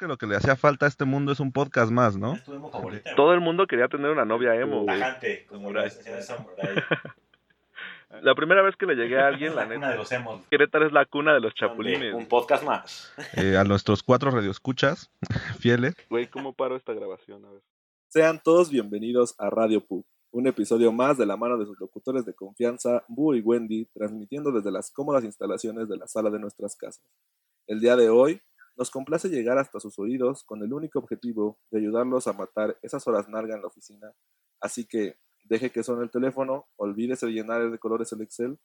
[0.00, 2.34] que lo que le hacía falta a este mundo es un podcast más, ¿no?
[2.34, 4.98] Es tu emo favorita, Todo el mundo quería tener una novia emo, güey.
[4.98, 6.74] Tajante, como de Samurai.
[8.22, 10.46] La primera vez que le llegué a alguien, la la cuna neta, de los emos.
[10.50, 12.12] Querétaro es la cuna de los chapulines.
[12.12, 13.12] Un podcast más.
[13.36, 15.12] Eh, a nuestros cuatro radioescuchas
[15.60, 15.94] fieles.
[16.08, 17.44] Güey, ¿cómo paro esta grabación?
[17.44, 17.62] A ver.
[18.08, 22.24] Sean todos bienvenidos a Radio Pub, un episodio más de la mano de sus locutores
[22.24, 26.74] de confianza, Boo y Wendy, transmitiendo desde las cómodas instalaciones de la sala de nuestras
[26.74, 27.04] casas.
[27.68, 28.40] El día de hoy
[28.80, 33.06] nos complace llegar hasta sus oídos con el único objetivo de ayudarlos a matar esas
[33.06, 34.10] horas narga en la oficina,
[34.58, 38.58] así que deje que suene el teléfono, olvídese de llenar de colores el Excel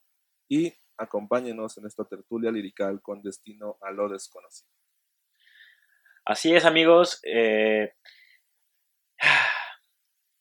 [0.48, 4.70] y acompáñenos en esta tertulia lirical con destino a lo desconocido.
[6.24, 7.20] Así es, amigos.
[7.24, 7.92] eh,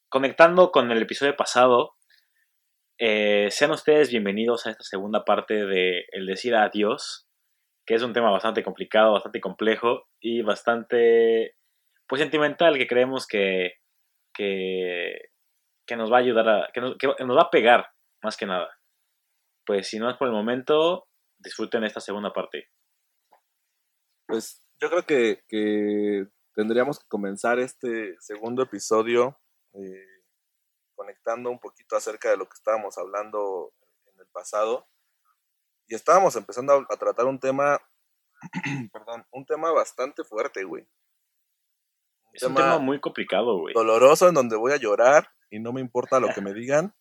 [0.07, 1.95] conectando con el episodio pasado,
[2.97, 7.24] eh, sean ustedes bienvenidos a esta segunda parte de El decir adiós,
[7.85, 11.55] que es un tema bastante complicado, bastante complejo y bastante
[12.07, 13.73] pues sentimental que creemos que,
[14.33, 15.29] que,
[15.95, 17.87] nos va a ayudar a, que nos, que nos va a pegar
[18.21, 18.69] más que nada.
[19.65, 21.07] Pues si no es por el momento,
[21.39, 22.69] disfruten esta segunda parte.
[24.27, 29.39] Pues yo creo que, que tendríamos que comenzar este segundo episodio
[29.73, 30.23] eh,
[30.95, 33.73] conectando un poquito acerca de lo que estábamos hablando
[34.05, 34.87] en el pasado.
[35.87, 37.79] Y estábamos empezando a, a tratar un tema,
[38.91, 40.87] perdón, un tema bastante fuerte, güey.
[42.33, 43.73] Es un tema muy complicado, güey.
[43.73, 46.93] doloroso en donde voy a llorar y no me importa lo que me digan.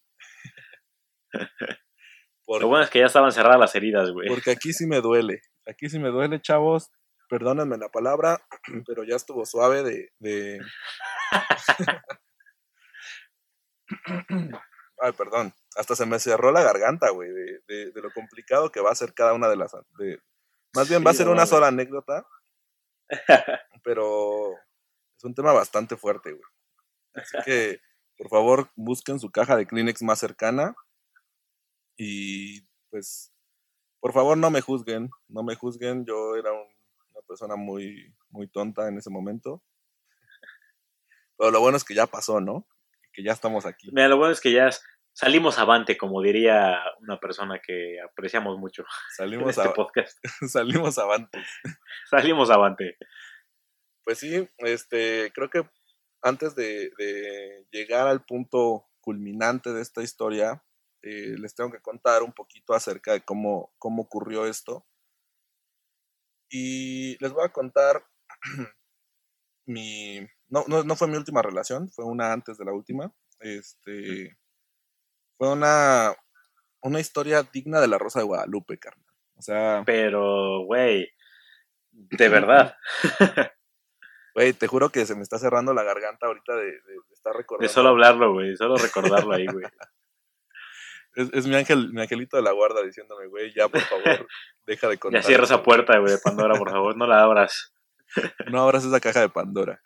[1.32, 4.28] Porque- Lo bueno es que ya estaban cerradas las heridas, güey.
[4.28, 5.40] Porque aquí sí me duele.
[5.66, 6.90] Aquí sí me duele, chavos.
[7.28, 8.46] Perdónenme la palabra,
[8.86, 10.12] pero ya estuvo suave de.
[10.18, 10.60] de...
[15.00, 15.52] Ay, perdón.
[15.77, 18.94] Hasta se me cerró la garganta, güey, de, de- de lo complicado que va a
[18.94, 19.72] ser cada una de las.
[19.98, 20.20] de-
[20.75, 22.27] Más bien va a ser una sola anécdota,
[23.83, 24.52] pero
[25.17, 26.42] es un tema bastante fuerte, güey.
[27.14, 27.80] Así que,
[28.17, 30.75] por favor, busquen su caja de Kleenex más cercana
[31.96, 33.33] y, pues,
[34.01, 36.05] por favor, no me juzguen, no me juzguen.
[36.07, 36.74] Yo era un-
[37.13, 39.63] una persona muy, muy tonta en ese momento.
[41.39, 42.67] Pero lo bueno es que ya pasó, ¿no?
[43.13, 43.89] Que ya estamos aquí.
[43.92, 44.68] Mira, lo bueno es que ya
[45.14, 50.19] salimos avante, como diría una persona que apreciamos mucho en Salimos, este a, podcast.
[50.48, 51.42] salimos avantes.
[52.11, 52.98] Salimos avante.
[54.05, 55.63] Pues sí, este, creo que
[56.23, 60.63] antes de, de llegar al punto culminante de esta historia,
[61.02, 64.86] eh, les tengo que contar un poquito acerca de cómo, cómo ocurrió esto.
[66.51, 68.07] Y les voy a contar
[69.67, 70.20] mi...
[70.48, 73.14] No, no, no fue mi última relación, fue una antes de la última.
[73.41, 74.36] Este,
[75.44, 76.14] fue una,
[76.82, 79.05] una historia digna de la Rosa de Guadalupe, carnal.
[79.36, 81.08] O sea, Pero, güey,
[81.90, 82.77] de verdad,
[84.34, 87.34] güey, te juro que se me está cerrando la garganta ahorita de, de- de estar
[87.34, 87.68] recordando.
[87.68, 89.64] de solo hablarlo, güey, solo recordarlo ahí, güey.
[91.16, 94.27] Es, es mi ángel, mi angelito de la guarda diciéndome, güey, ya por favor,
[94.66, 95.20] deja de contar.
[95.22, 97.72] Ya cierra esa puerta, güey, de Pandora, por favor, no la abras.
[98.50, 99.80] No abras esa caja de Pandora.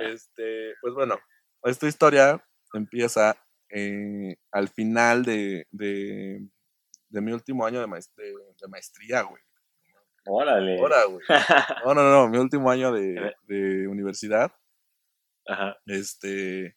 [0.00, 1.20] Este, pues bueno,
[1.62, 3.36] esta historia empieza
[3.70, 6.46] eh, al final de, de,
[7.08, 9.42] de mi último año de, maes- de- de maestría, güey.
[10.26, 10.78] Órale.
[10.78, 11.20] Ahora, güey.
[11.86, 14.52] No, no, no, mi último año de, de universidad.
[15.46, 15.76] Ajá.
[15.86, 16.76] Este,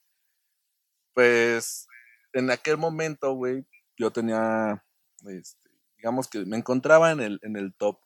[1.13, 1.87] pues,
[2.33, 3.65] en aquel momento, güey,
[3.97, 4.83] yo tenía,
[5.27, 7.99] este, digamos que me encontraba en el, en el top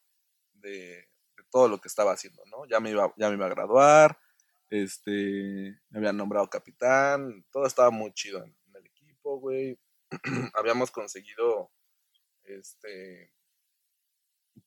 [0.54, 0.70] de,
[1.38, 2.66] de todo lo que estaba haciendo, ¿no?
[2.68, 4.18] Ya me iba, ya me iba a graduar,
[4.72, 8.56] este, me habían nombrado capitán, todo estaba muy chido en,
[9.40, 9.80] güey.
[10.56, 11.72] Habíamos conseguido,
[12.44, 13.32] este,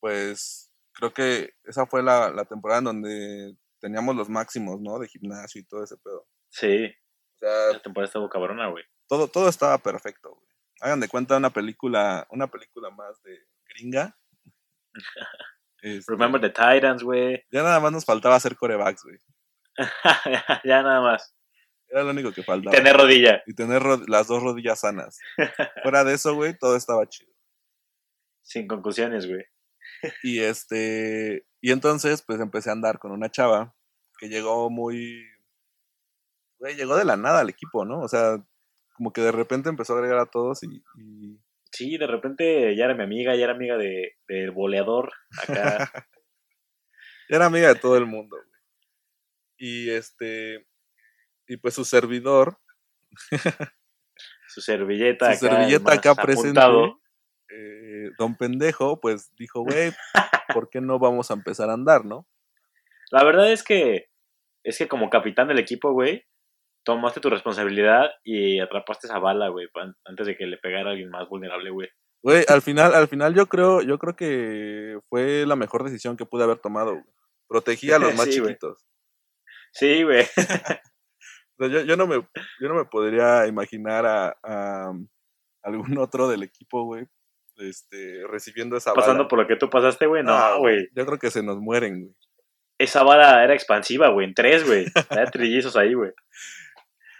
[0.00, 4.98] pues, creo que esa fue la, la temporada en donde teníamos los máximos, ¿no?
[4.98, 6.26] De gimnasio y todo ese pedo.
[6.50, 6.86] Sí,
[7.34, 8.84] O sea, temporada estuvo cabrona, güey.
[9.06, 10.48] todo, todo estaba perfecto, güey.
[10.80, 14.16] Hagan de cuenta una película, una película más de gringa.
[15.80, 17.40] Este, Remember the Titans, güey.
[17.52, 19.16] Ya nada más nos faltaba hacer corebacks, güey.
[20.64, 21.32] ya nada más.
[21.90, 22.74] Era lo único que faltaba.
[22.76, 23.42] Tener rodilla.
[23.46, 25.18] Y tener ro- las dos rodillas sanas.
[25.82, 27.32] Fuera de eso, güey, todo estaba chido.
[28.42, 29.44] Sin conclusiones, güey.
[30.22, 33.74] Y este, y entonces, pues empecé a andar con una chava
[34.18, 35.24] que llegó muy,
[36.58, 38.00] güey, llegó de la nada al equipo, ¿no?
[38.00, 38.36] O sea,
[38.96, 41.40] como que de repente empezó a agregar a todos y, y
[41.70, 45.12] Sí, de repente ya era mi amiga, ya era amiga de, del boleador
[45.42, 45.90] acá.
[47.28, 48.60] era amiga de todo el mundo, güey.
[49.58, 50.66] Y este,
[51.48, 52.58] y pues su servidor,
[54.48, 55.56] Su servilleta su acá.
[55.56, 56.60] servilleta acá presente,
[57.50, 59.92] eh, don pendejo, pues dijo, güey,
[60.52, 62.26] ¿por qué no vamos a empezar a andar, no?
[63.10, 64.10] La verdad es que,
[64.64, 66.24] es que como capitán del equipo, güey,
[66.84, 69.68] tomaste tu responsabilidad y atrapaste esa bala, güey,
[70.04, 71.88] antes de que le pegara a alguien más vulnerable, güey.
[72.22, 76.26] Güey, al final, al final yo creo, yo creo que fue la mejor decisión que
[76.26, 77.04] pude haber tomado, güey.
[77.48, 78.84] Protegí a los más Sí, chiquitos.
[79.72, 80.26] Sí, güey.
[81.58, 82.16] Yo, yo no me,
[82.60, 85.08] yo no me podría imaginar a, a, um,
[85.62, 87.06] algún otro del equipo, güey,
[87.56, 89.28] este, recibiendo esa Pasando bala.
[89.28, 90.22] por lo que tú pasaste, güey.
[90.22, 90.88] No, güey.
[90.94, 92.14] Yo creo que se nos mueren, güey.
[92.78, 94.86] Esa bala era expansiva, güey, en tres, güey.
[95.10, 96.12] Había trillizos ahí, güey.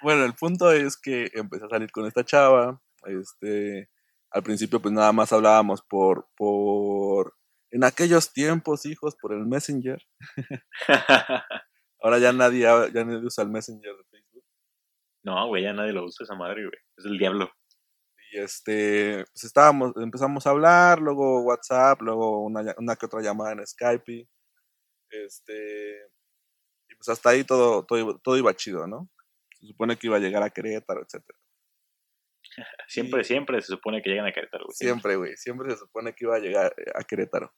[0.03, 2.81] Bueno, el punto es que empecé a salir con esta chava.
[3.07, 3.89] Este,
[4.31, 7.35] al principio, pues nada más hablábamos por, por,
[7.73, 10.01] en aquellos tiempos, hijos, por el Messenger.
[12.01, 14.18] Ahora ya nadie, ya nadie usa el Messenger de.
[15.29, 16.79] No, güey, ya nadie lo usa esa madre, güey.
[16.97, 17.51] Es el diablo.
[18.33, 23.53] Y este, pues estábamos, empezamos a hablar, luego WhatsApp, luego una, una que otra llamada
[23.53, 24.29] en Skype.
[25.11, 25.97] Este,
[26.91, 29.09] y pues hasta ahí todo, todo, iba- todo iba chido, ¿no?
[29.59, 31.39] Se supone que iba a llegar a Querétaro, etcétera.
[32.89, 34.77] Siempre, Y- siempre se supone que llegan a Querétaro, güey.
[34.77, 35.37] Siempre, güey.
[35.37, 37.55] Siempre se supone que iba a llegar eh, a Querétaro.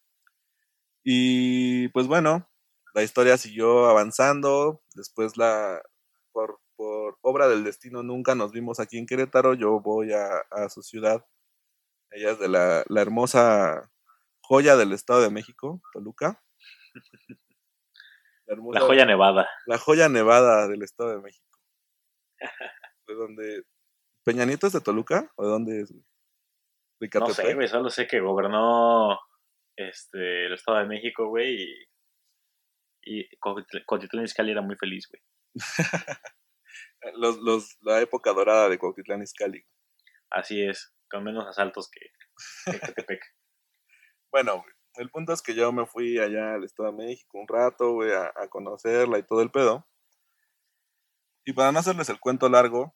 [1.02, 2.48] Y pues bueno,
[2.94, 4.82] la historia siguió avanzando.
[4.94, 5.82] Después la,
[6.32, 9.52] por, por obra del destino, nunca nos vimos aquí en Querétaro.
[9.52, 11.26] Yo voy a, a su ciudad.
[12.10, 13.92] Ella es de la, la hermosa
[14.40, 16.42] joya del Estado de México, Toluca.
[18.46, 19.46] La, hermosa- La joya nevada.
[19.66, 21.46] la joya nevada del Estado de México.
[23.06, 23.62] ¿De dónde?
[24.24, 25.30] ¿Peña Nieto es de Toluca?
[25.36, 25.92] ¿O de dónde es?
[25.92, 26.02] güey?
[27.00, 29.18] ¿De No sé, güey, solo sé que gobernó
[29.76, 31.62] este, el Estado de México, güey,
[33.02, 33.36] y, y
[33.86, 35.22] Cuautitlán Izcalli era muy feliz, güey.
[37.14, 39.64] Los, los, la época dorada de Cuautitlán Izcalli.
[40.30, 42.00] Así es, con menos asaltos que,
[42.70, 43.20] que Catepec.
[44.32, 44.64] Bueno,
[44.94, 48.12] el punto es que yo me fui allá al Estado de México un rato, güey,
[48.12, 49.88] a, a conocerla y todo el pedo.
[51.44, 52.94] Y para no hacerles el cuento largo,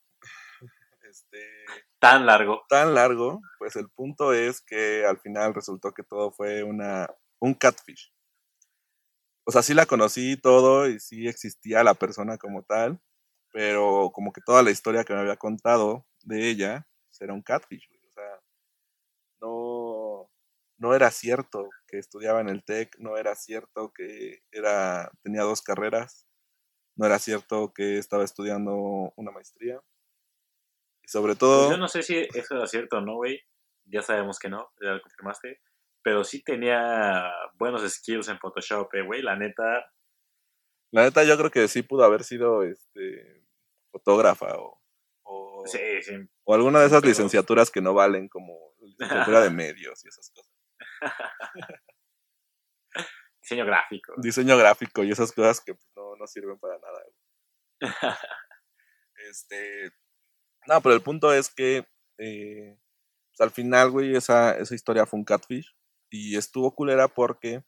[1.10, 1.64] este,
[1.98, 2.64] Tan largo.
[2.68, 7.08] tan largo, pues el punto es que al final resultó que todo fue una,
[7.40, 8.12] un catfish.
[9.46, 13.00] O sea, sí la conocí todo y sí existía la persona como tal,
[13.54, 17.40] pero como que toda la historia que me había contado de ella pues, era un
[17.40, 18.00] catfish, güey.
[18.04, 18.40] O sea,
[19.40, 20.28] no,
[20.76, 25.62] no era cierto que estudiaba en el TEC, no era cierto que era, tenía dos
[25.62, 26.26] carreras,
[26.96, 29.80] no era cierto que estaba estudiando una maestría.
[31.04, 31.66] Y sobre todo...
[31.66, 33.40] Pues yo no sé si eso era cierto o no, güey.
[33.84, 35.60] Ya sabemos que no, ya lo confirmaste.
[36.02, 39.22] Pero sí tenía buenos skills en Photoshop, eh, güey.
[39.22, 39.92] La neta,
[40.90, 43.43] La neta, yo creo que sí pudo haber sido este
[43.94, 44.82] fotógrafa o,
[45.22, 46.14] o, sí, sí.
[46.42, 50.30] o alguna de esas pero- licenciaturas que no valen, como licenciatura de medios y esas
[50.30, 50.52] cosas.
[53.40, 54.14] Diseño gráfico.
[54.16, 57.00] Diseño gráfico y esas cosas que no, no sirven para nada.
[59.30, 59.90] Este,
[60.66, 61.86] no, pero el punto es que
[62.18, 62.76] eh,
[63.30, 65.74] pues, al final, güey, esa, esa historia fue un catfish
[66.10, 67.64] y estuvo culera porque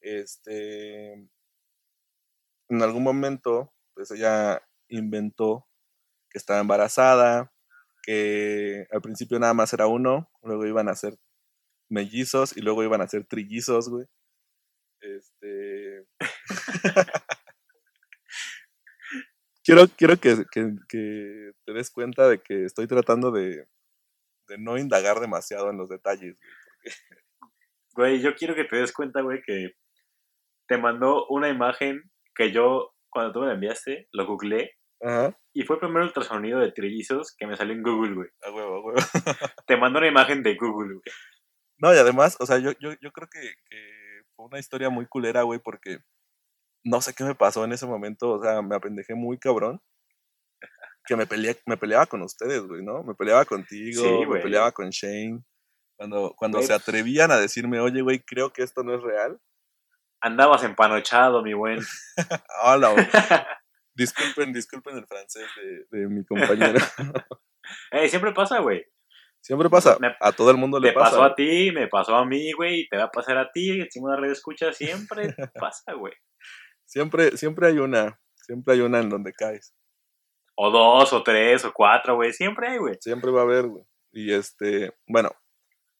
[0.00, 5.66] este en algún momento pues ella inventó
[6.30, 7.52] que estaba embarazada,
[8.02, 11.18] que al principio nada más era uno, luego iban a ser
[11.88, 14.06] mellizos y luego iban a ser trillizos, güey.
[15.00, 16.06] Este
[19.64, 20.46] quiero, quiero que,
[20.88, 23.68] te des cuenta de que estoy tratando de,
[24.48, 26.52] de no indagar demasiado en los detalles, güey,
[27.96, 29.74] Güey, yo quiero que te des cuenta, güey, que
[30.68, 34.72] te mandó una imagen que yo, cuando tú me la enviaste, lo googleé.
[35.00, 38.28] Ajá, Y fue el primer ultrasonido de trillizos que me salió en Google, güey.
[38.42, 38.98] a huevo, a huevo.
[39.66, 41.14] Te mandó una imagen de Google, güey.
[41.78, 45.06] No, y además, o sea, yo, yo, yo creo que, que fue una historia muy
[45.06, 45.98] culera, güey, porque
[46.84, 49.80] no sé qué me pasó en ese momento, o sea, me apendejé muy cabrón.
[51.06, 53.02] Que me, peleé, me peleaba con ustedes, güey, ¿no?
[53.02, 55.42] Me peleaba contigo, Sí, me peleaba con Shane.
[55.96, 59.38] Cuando, cuando se atrevían a decirme, oye, güey, creo que esto no es real.
[60.20, 61.80] Andabas empanochado, mi buen.
[62.62, 62.94] Hola.
[63.94, 65.46] Disculpen, disculpen el francés
[65.90, 66.78] de, de mi compañero.
[67.90, 68.84] Ey, siempre pasa, güey.
[69.40, 71.10] Siempre pasa, Me- a todo el mundo le Te pasa.
[71.10, 73.80] pasó a ti, me pasó a mí, güey, y te va a pasar a ti.
[73.80, 76.12] Encima de la red escucha, siempre pasa, güey.
[76.84, 79.74] Siempre, siempre hay una, siempre hay una en donde caes.
[80.56, 82.32] O dos, o tres, o cuatro, güey.
[82.32, 82.96] Siempre hay, güey.
[83.00, 83.84] Siempre va a haber, güey.
[84.12, 85.30] Y este, bueno,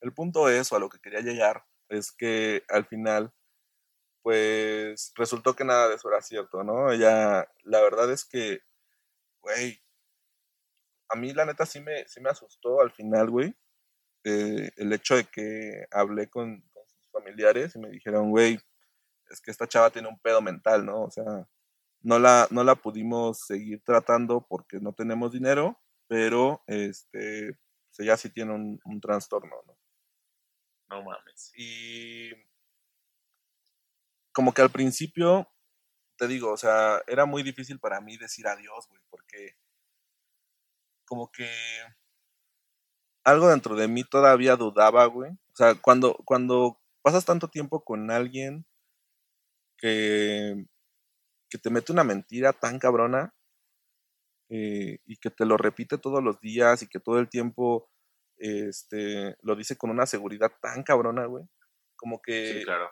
[0.00, 3.32] el punto es, o a lo que quería llegar, es que al final,
[4.26, 6.90] pues resultó que nada de eso era cierto, ¿no?
[6.90, 8.58] Ella, la verdad es que,
[9.40, 9.80] güey,
[11.08, 13.54] a mí la neta sí me, sí me asustó al final, güey,
[14.24, 18.58] eh, el hecho de que hablé con, con sus familiares y me dijeron, güey,
[19.30, 21.04] es que esta chava tiene un pedo mental, ¿no?
[21.04, 21.46] O sea,
[22.00, 27.56] no la, no la pudimos seguir tratando porque no tenemos dinero, pero este,
[27.90, 29.78] pues ella sí tiene un, un trastorno, ¿no?
[30.88, 31.52] No mames.
[31.56, 32.32] Y
[34.36, 35.50] como que al principio,
[36.18, 39.56] te digo, o sea, era muy difícil para mí decir adiós, güey, porque
[41.06, 41.48] como que
[43.24, 45.30] algo dentro de mí todavía dudaba, güey.
[45.30, 48.66] O sea, cuando, cuando pasas tanto tiempo con alguien
[49.78, 50.66] que,
[51.48, 53.34] que te mete una mentira tan cabrona
[54.50, 57.88] eh, y que te lo repite todos los días y que todo el tiempo
[58.36, 61.46] este, lo dice con una seguridad tan cabrona, güey.
[61.96, 62.90] Como que Sí, claro.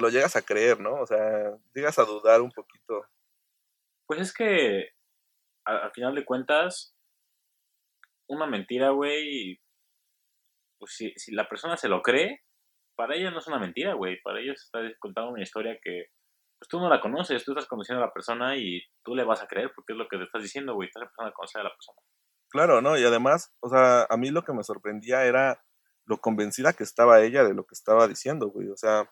[0.00, 0.94] Te lo llegas a creer, ¿no?
[0.94, 3.04] O sea, llegas a dudar un poquito.
[4.06, 4.88] Pues es que,
[5.66, 6.96] al final de cuentas,
[8.26, 9.60] una mentira, güey,
[10.78, 12.40] pues si, si la persona se lo cree,
[12.96, 14.20] para ella no es una mentira, güey.
[14.22, 16.06] Para ella se está contando una historia que,
[16.58, 19.42] pues tú no la conoces, tú estás conociendo a la persona y tú le vas
[19.42, 20.88] a creer porque es lo que te estás diciendo, güey.
[20.88, 21.98] Estás empezando a conocer a la persona.
[22.48, 22.98] Claro, ¿no?
[22.98, 25.62] Y además, o sea, a mí lo que me sorprendía era
[26.06, 28.68] lo convencida que estaba ella de lo que estaba diciendo, güey.
[28.70, 29.08] O sea,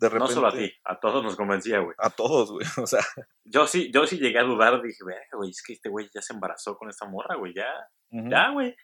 [0.00, 0.34] de repente...
[0.34, 1.94] No solo a ti, a todos nos convencía, güey.
[1.98, 2.66] A todos, güey.
[2.82, 3.04] O sea,
[3.44, 6.32] Yo sí, yo sí llegué a dudar, dije, güey, es que este güey ya se
[6.32, 7.68] embarazó con esta morra, güey, ya,
[8.10, 8.74] ya, güey.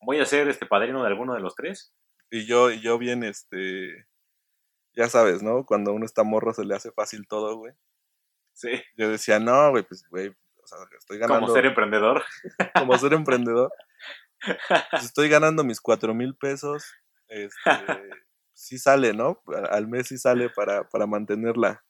[0.00, 1.94] Voy a ser este padrino de alguno de los tres.
[2.30, 4.06] y yo, y yo bien, este...
[4.94, 5.66] Ya sabes, ¿no?
[5.66, 7.74] Cuando uno está morro se le hace fácil todo, güey.
[8.54, 8.70] Sí.
[8.96, 11.40] Yo decía, no, güey, pues, güey, o sea, estoy ganando...
[11.46, 12.24] Como ser emprendedor.
[12.74, 13.72] como ser emprendedor.
[14.90, 16.92] Pues estoy ganando mis cuatro mil pesos.
[17.28, 17.70] Este,
[18.56, 19.42] sí sale, ¿no?
[19.70, 21.84] Al mes sí sale para, para mantenerla.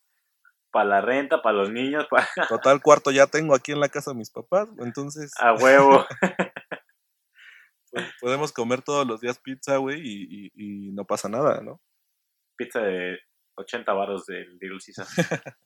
[0.70, 4.10] para la renta, para los niños, para Total cuarto ya tengo aquí en la casa
[4.10, 4.68] de mis papás.
[4.78, 6.04] Entonces a huevo.
[7.90, 11.80] pues, podemos comer todos los días pizza, güey, y, y- y no pasa nada, ¿no?
[12.56, 13.18] Pizza de
[13.56, 15.06] 80 varos del Little Caesar.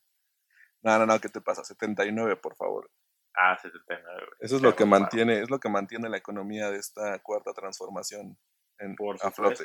[0.83, 1.63] No, no, no, ¿qué te pasa?
[1.63, 2.91] 79, por favor.
[3.37, 4.39] Ah, 79, güey.
[4.41, 8.39] Eso es lo que mantiene, es lo que mantiene la economía de esta cuarta transformación
[8.79, 9.63] en, Por a flote.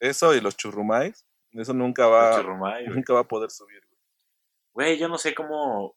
[0.00, 2.42] Eso y los churrumais, eso nunca va,
[2.94, 4.00] nunca va a poder subir, güey.
[4.72, 5.96] Güey, yo no sé cómo,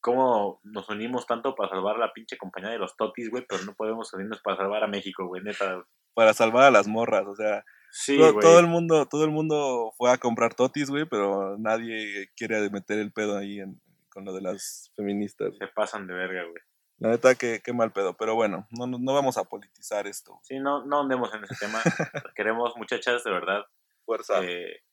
[0.00, 3.74] cómo nos unimos tanto para salvar la pinche compañía de los Totis, güey, pero no
[3.74, 5.84] podemos unirnos para salvar a México, güey, neta.
[6.14, 9.92] Para salvar a las morras, o sea, Sí, todo, todo el mundo, todo el mundo
[9.98, 14.32] fue a comprar totis, güey, pero nadie quiere meter el pedo ahí en- con lo
[14.32, 15.54] de las feministas.
[15.58, 16.62] Se pasan de verga, güey.
[17.02, 18.16] La neta, qué, qué mal pedo.
[18.16, 20.38] Pero bueno, no, no, no vamos a politizar esto.
[20.44, 21.82] Sí, no, no andemos en ese tema.
[22.36, 23.64] Queremos, muchachas, de verdad.
[24.04, 24.40] Fuerza.
[24.44, 24.84] Eh,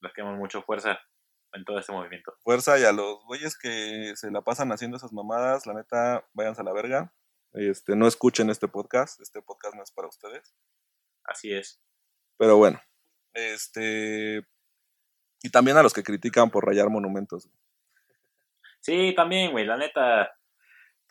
[0.00, 0.98] las queremos mucho fuerza
[1.52, 2.34] en todo este movimiento.
[2.42, 6.62] Fuerza y a los güeyes que se la pasan haciendo esas mamadas, la neta, váyanse
[6.62, 7.12] a la verga.
[7.52, 9.20] Este, no escuchen este podcast.
[9.20, 10.54] Este podcast no es para ustedes.
[11.22, 11.82] Así es.
[12.38, 12.80] Pero bueno.
[13.34, 14.46] Este.
[15.42, 17.50] Y también a los que critican por rayar monumentos.
[18.80, 20.32] Sí, también, güey, la neta.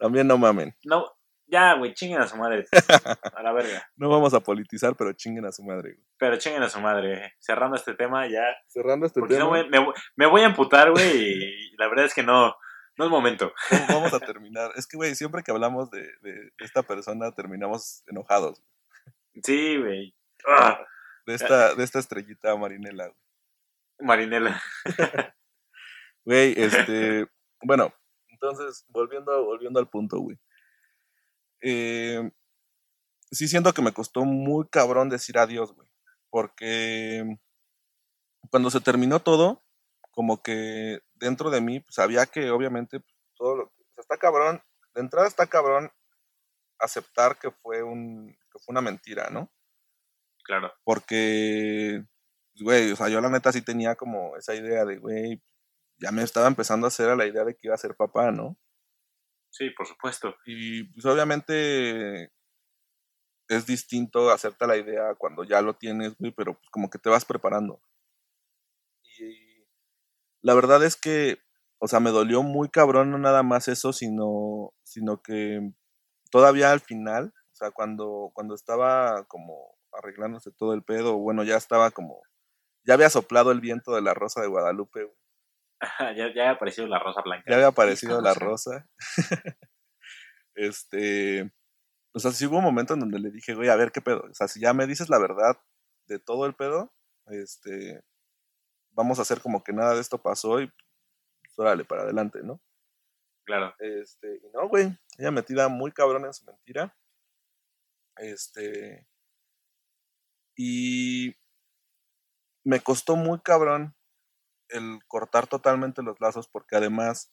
[0.02, 0.76] También no mamen.
[0.84, 1.06] No,
[1.48, 2.66] ya, güey, chinguen a su madre.
[3.36, 3.90] A la verga.
[3.96, 5.94] No vamos a politizar, pero chinguen a su madre.
[5.94, 6.06] güey.
[6.18, 7.14] Pero chinguen a su madre.
[7.26, 7.34] eh.
[7.40, 8.44] Cerrando este tema ya.
[8.68, 9.46] Cerrando este Porque tema.
[9.46, 12.56] no, me, me voy- me voy a emputar, güey, y la verdad es que no,
[12.98, 13.54] no es momento.
[13.70, 14.72] ¿Cómo vamos a terminar?
[14.76, 16.10] Es que, güey, siempre que hablamos de,
[16.60, 18.64] esta persona terminamos enojados.
[19.44, 20.16] Sí, güey.
[20.48, 20.80] Ah,
[21.28, 23.06] De esta, de esta estrellita marinela.
[23.06, 23.18] güey.
[24.00, 24.62] Marinela.
[26.24, 27.28] Güey, este.
[27.64, 27.94] bueno,
[28.42, 30.38] entonces, volviendo, volviendo al punto, güey.
[31.62, 32.32] Eh,
[33.32, 35.88] sí siento que me costó muy cabrón decir adiós, güey.
[36.30, 37.38] Porque
[38.50, 39.64] cuando se terminó todo,
[40.12, 44.18] como que dentro de mí, pues sabía que obviamente pues, todo lo, o sea, está
[44.18, 44.62] cabrón.
[44.96, 45.92] De entrada está cabrón
[46.80, 49.52] aceptar que fue un que fue una mentira, ¿no?
[50.44, 50.74] Claro.
[50.84, 52.04] Porque,
[52.54, 55.42] pues, güey, o sea, yo la neta sí tenía como esa idea de, güey,
[56.02, 58.32] ya me estaba empezando a hacer a la idea de que iba a ser papá,
[58.32, 58.58] ¿no?
[59.52, 60.36] Sí, por supuesto.
[60.46, 62.32] Y pues obviamente
[63.48, 67.10] es distinto hacerte la idea cuando ya lo tienes, güey, pero pues como que te
[67.10, 67.82] vas preparando.
[69.20, 69.68] Y
[70.42, 71.40] la verdad es que,
[71.80, 75.60] o sea, me dolió muy cabrón no nada más eso, sino, sino que
[76.32, 81.58] todavía al final, o sea, cuando, cuando estaba como arreglándose todo el pedo, bueno, ya
[81.58, 82.22] estaba como,
[82.86, 85.18] ya había soplado el viento de la rosa de Guadalupe, güey.
[86.16, 87.46] ya, ya ha aparecido la rosa blanca.
[87.48, 88.88] Ya había aparecido la rosa.
[90.56, 91.52] este.
[92.14, 94.24] O sea, sí hubo un momento en donde le dije, güey, a ver qué pedo.
[94.30, 95.58] O sea, si ya me dices la verdad
[96.08, 96.94] de todo el pedo,
[97.28, 98.04] este.
[98.92, 100.68] Vamos a hacer como que nada de esto pasó y.
[100.68, 102.62] Pues, órale, para adelante, ¿no?
[103.46, 103.74] Claro.
[103.80, 104.36] Este.
[104.44, 104.96] Y no, güey.
[105.18, 106.96] Ella metida muy cabrón en su mentira.
[108.18, 109.08] Este.
[110.56, 111.34] Y.
[112.64, 113.96] Me costó muy cabrón
[114.72, 117.32] el cortar totalmente los lazos porque además,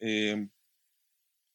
[0.00, 0.48] eh,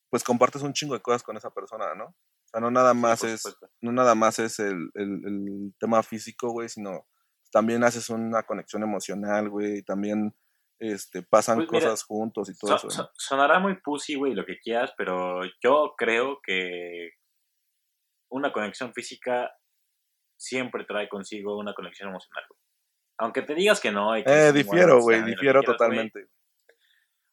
[0.09, 2.05] pues compartes un chingo de cosas con esa persona, ¿no?
[2.05, 3.43] O sea, no nada más es,
[3.81, 7.07] no nada más es el, el- el tema físico, güey, sino
[7.51, 10.35] también haces una conexión emocional, güey, y también
[10.79, 13.09] este, pasan Pues mira, cosas juntos y todo So- eso.
[13.15, 17.11] sonará muy pussy, güey, lo que quieras, pero yo creo que
[18.29, 19.51] una conexión física
[20.37, 22.59] siempre trae consigo una conexión emocional, güey.
[23.20, 24.17] Aunque te digas que no.
[24.17, 26.27] y que Eh, difiero, güey, difiero quieras, totalmente.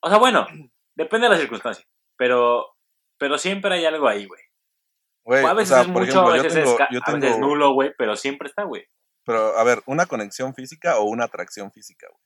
[0.03, 0.47] O sea, bueno,
[0.95, 1.85] depende de la circunstancia,
[2.17, 2.67] pero,
[3.19, 4.43] pero siempre hay algo ahí, güey.
[5.47, 7.73] A o veces sea, es mucho, ejemplo, a veces, tengo, es, a veces tengo, nulo,
[7.75, 8.87] güey, pero siempre está, güey.
[9.25, 12.21] pero a ver, ¿una conexión física o una atracción física, güey?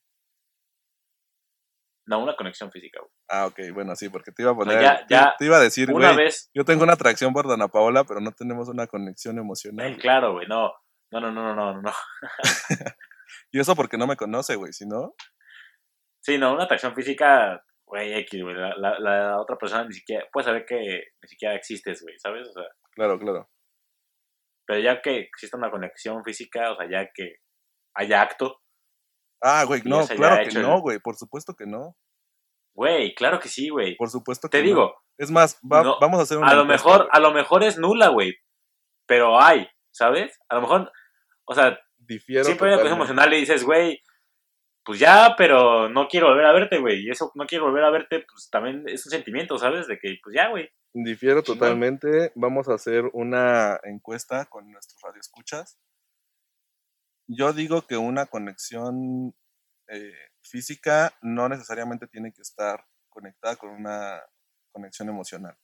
[2.06, 3.10] No, una conexión física, güey.
[3.28, 5.60] Ah, ok, bueno, sí, porque te iba a poner, ya- te, ya te iba a
[5.60, 8.86] decir, Una güey, vez, yo tengo una atracción por Dana Paola, pero no tenemos una
[8.86, 9.92] conexión emocional.
[9.92, 10.72] eh, claro, güey, no.
[11.10, 11.92] No, no, no, no, no, no.
[13.52, 15.14] Y eso porque no me conoce, güey, si no,
[16.20, 18.54] Sí, no, una atracción física, güey, X, güey.
[18.54, 20.76] La, la, la otra persona ni siquiera, puede saber que
[21.22, 22.48] ni siquiera existes, güey, ¿sabes?
[22.48, 23.50] O sea, claro, claro.
[24.66, 27.36] pero ya que existe una conexión física, o sea, ya que
[27.94, 28.60] haya acto,
[29.42, 31.94] Ah, güey, no, claro que no, güey, por supuesto que no,
[32.74, 33.94] güey, claro que sí, güey.
[33.96, 34.66] por supuesto que Te no.
[34.68, 37.62] digo, Es más, va- no, vamos a hacer una a lo mejor, a lo mejor
[37.62, 38.32] es nula, güey,
[39.06, 40.38] pero hay, ¿sabes?
[40.48, 40.90] A lo mejor,
[41.46, 43.12] o sea, Difiero siempre hay una cosa totalmente.
[43.12, 44.00] emocional y dices, güey,
[44.84, 47.06] pues ya, pero no quiero volver a verte, güey.
[47.06, 49.86] Y eso, no quiero volver a verte, pues también es un sentimiento, ¿sabes?
[49.86, 50.70] De que, pues ya, güey.
[50.92, 52.32] Difiero totalmente.
[52.34, 55.78] Vamos a hacer una encuesta con nuestros radioescuchas.
[57.26, 59.34] Yo digo que una conexión
[59.88, 64.22] eh, física no necesariamente tiene que estar conectada con una
[64.72, 65.56] conexión emocional.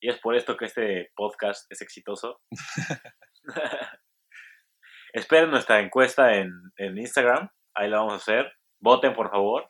[0.00, 2.42] Y es por esto que este podcast es exitoso.
[5.14, 7.48] Esperen nuestra encuesta en, en Instagram.
[7.72, 8.52] Ahí la vamos a hacer.
[8.80, 9.64] Voten, por favor.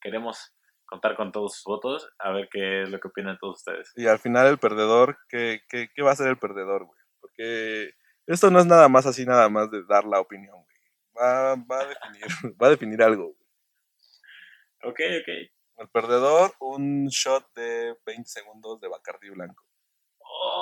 [0.00, 0.52] Queremos
[0.84, 2.10] contar con todos sus votos.
[2.18, 3.92] A ver qué es lo que opinan todos ustedes.
[3.94, 6.98] Y al final el perdedor, ¿qué, qué, qué va a ser el perdedor, güey?
[7.20, 7.92] Porque
[8.26, 10.76] esto no es nada más así, nada más de dar la opinión, güey.
[11.16, 12.24] Va, va, a, definir,
[12.60, 13.26] va a definir algo.
[13.26, 14.90] güey.
[14.90, 15.28] Ok, ok.
[15.76, 19.62] El perdedor, un shot de 20 segundos de Bacardi blanco.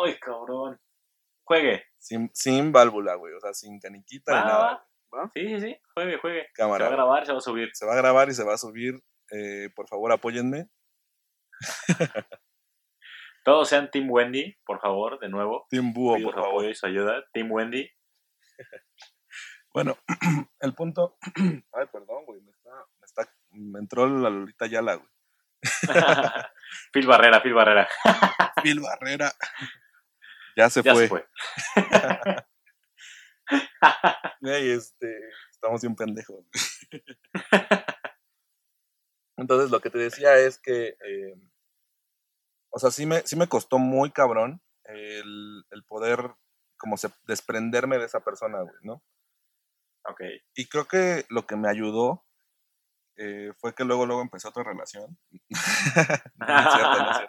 [0.05, 0.79] ¡Ay, cabrón!
[1.49, 1.83] Juegue.
[1.97, 3.33] Sin, sin válvula, güey.
[3.33, 4.87] O sea, sin caniquita ni nada.
[5.35, 5.81] Sí, sí, sí.
[5.95, 6.43] Juegue, juegue.
[6.43, 6.85] Se Cámara.
[6.85, 7.71] va a grabar, se va a subir.
[7.73, 9.01] Se va a grabar y se va a subir.
[9.31, 10.69] Eh, por favor, apóyenme.
[13.45, 15.67] Todos sean Team Wendy, por favor, de nuevo.
[15.71, 16.71] Team Búho, Pido por su apoyo favor.
[16.71, 17.25] y su ayuda.
[17.33, 17.91] Team Wendy.
[19.71, 19.97] Bueno,
[20.61, 21.19] el punto.
[21.73, 22.41] Ay, perdón, güey.
[22.41, 25.09] Me, está, me, está, me entró la Lolita Yala, güey.
[26.93, 27.87] Phil Barrera, Phil Barrera.
[28.63, 29.31] Phil Barrera.
[30.59, 31.03] Ya se Ya fue.
[31.03, 31.27] se fue.
[34.41, 35.19] Güey, este,
[35.51, 36.45] estamos bien pendejos.
[39.37, 41.35] Entonces, lo que te decía es que, eh,
[42.71, 46.35] o sea, sí me, sí me costó muy cabrón el, el poder
[46.77, 49.03] como se, desprenderme de esa persona, güey, ¿no?
[50.11, 50.23] Ok.
[50.57, 52.25] Y creo que lo que me ayudó
[53.17, 55.19] eh, fue que luego, luego empecé otra relación.
[55.31, 57.28] no, es cierto, no es.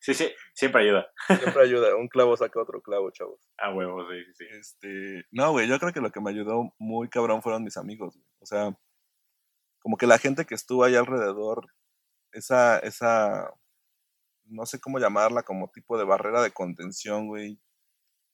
[0.00, 1.10] Sí, sí, siempre ayuda.
[1.26, 3.40] Siempre ayuda, un clavo saca otro clavo, chavos.
[3.58, 4.44] A huevo, sí, sí, sí.
[4.58, 8.14] Este, no, güey, yo creo que lo que me ayudó muy cabrón fueron mis amigos,
[8.14, 8.26] güey.
[8.40, 8.78] O sea,
[9.80, 11.66] como que la gente que estuvo ahí alrededor,
[12.32, 13.50] esa, esa,
[14.44, 17.60] no sé cómo llamarla, como tipo de barrera de contención, güey,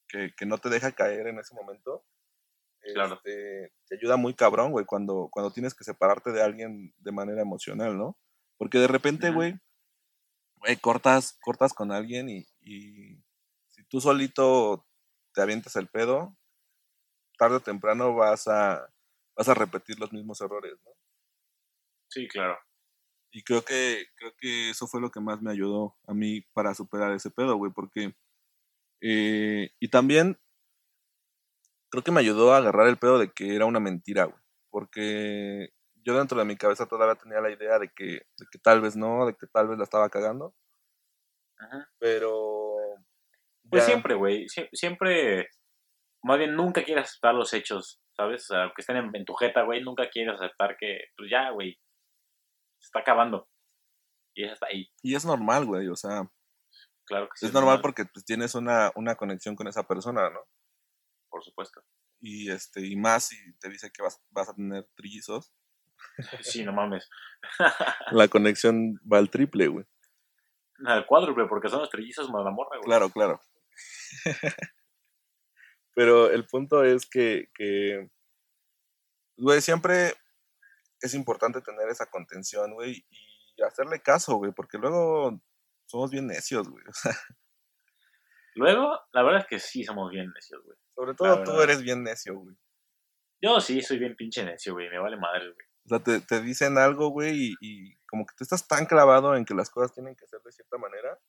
[0.07, 2.05] que, que no te deja caer en ese momento.
[2.93, 3.15] Claro.
[3.15, 7.41] Este, te ayuda muy cabrón, güey, cuando, cuando tienes que separarte de alguien de manera
[7.41, 8.17] emocional, ¿no?
[8.57, 9.55] Porque de repente, güey,
[10.65, 13.23] güey, cortas, cortas con alguien y, y
[13.69, 14.85] si tú solito
[15.33, 16.35] te avientas el pedo,
[17.37, 18.89] tarde o temprano vas a,
[19.37, 20.91] vas a repetir los mismos errores, ¿no?
[22.09, 22.57] Sí, claro.
[23.31, 26.73] Y creo que, creo que eso fue lo que más me ayudó a mí para
[26.75, 28.15] superar ese pedo, güey, porque...
[29.01, 30.39] eh, y también
[31.89, 34.39] creo que me ayudó a agarrar el pedo de que era una mentira, güey.
[34.69, 35.69] Porque
[36.05, 38.95] yo dentro de mi cabeza todavía tenía la idea de que, de que tal vez
[38.95, 40.55] no, de que tal vez la estaba cagando,
[41.57, 41.89] Ajá.
[41.99, 42.75] pero...
[43.69, 44.45] Pues ya- siempre, güey.
[44.47, 45.49] sie- siempre,
[46.23, 48.43] más bien, nunca quieres aceptar los hechos, ¿sabes?
[48.43, 51.49] O sea, aunque estén en, en tu jeta, güey, nunca quieres aceptar que, pues ya,
[51.49, 51.73] güey,
[52.79, 53.49] se está acabando.
[54.35, 54.87] Y eso está ahí.
[55.01, 56.29] Y es normal, güey, o sea,
[57.07, 57.45] Claro que sí.
[57.47, 60.41] es normal porque pues, tienes una, una conexión con esa persona, ¿no?
[61.29, 61.81] Por supuesto.
[62.19, 65.51] Y, este, y más si te dice que vas, vas a tener trillizos,
[66.41, 67.09] Sí, no mames.
[68.11, 69.85] la conexión va al triple, güey.
[70.85, 72.83] Al cuádruple, porque son los trillizos más la morra, güey.
[72.83, 73.39] Claro, claro.
[75.95, 78.09] Pero el punto es que, que
[79.37, 80.13] güey, siempre,
[81.01, 85.41] es importante tener esa contención, güey, y hacerle caso, güey, porque luego
[85.85, 86.83] somos bien necios, güey.
[86.87, 87.13] O sea,
[88.55, 90.77] Luego, la verdad es que sí somos bien necios, güey.
[90.95, 92.55] sobre todo tú eres bien necio, güey.
[93.41, 94.89] Yo sí soy bien pinche necio, güey.
[94.89, 95.67] Me vale madre, güey.
[95.85, 99.35] O sea, te, te dicen algo, güey, y, y como que tú estás tan clavado
[99.35, 101.19] en que las cosas tienen que ser de cierta manera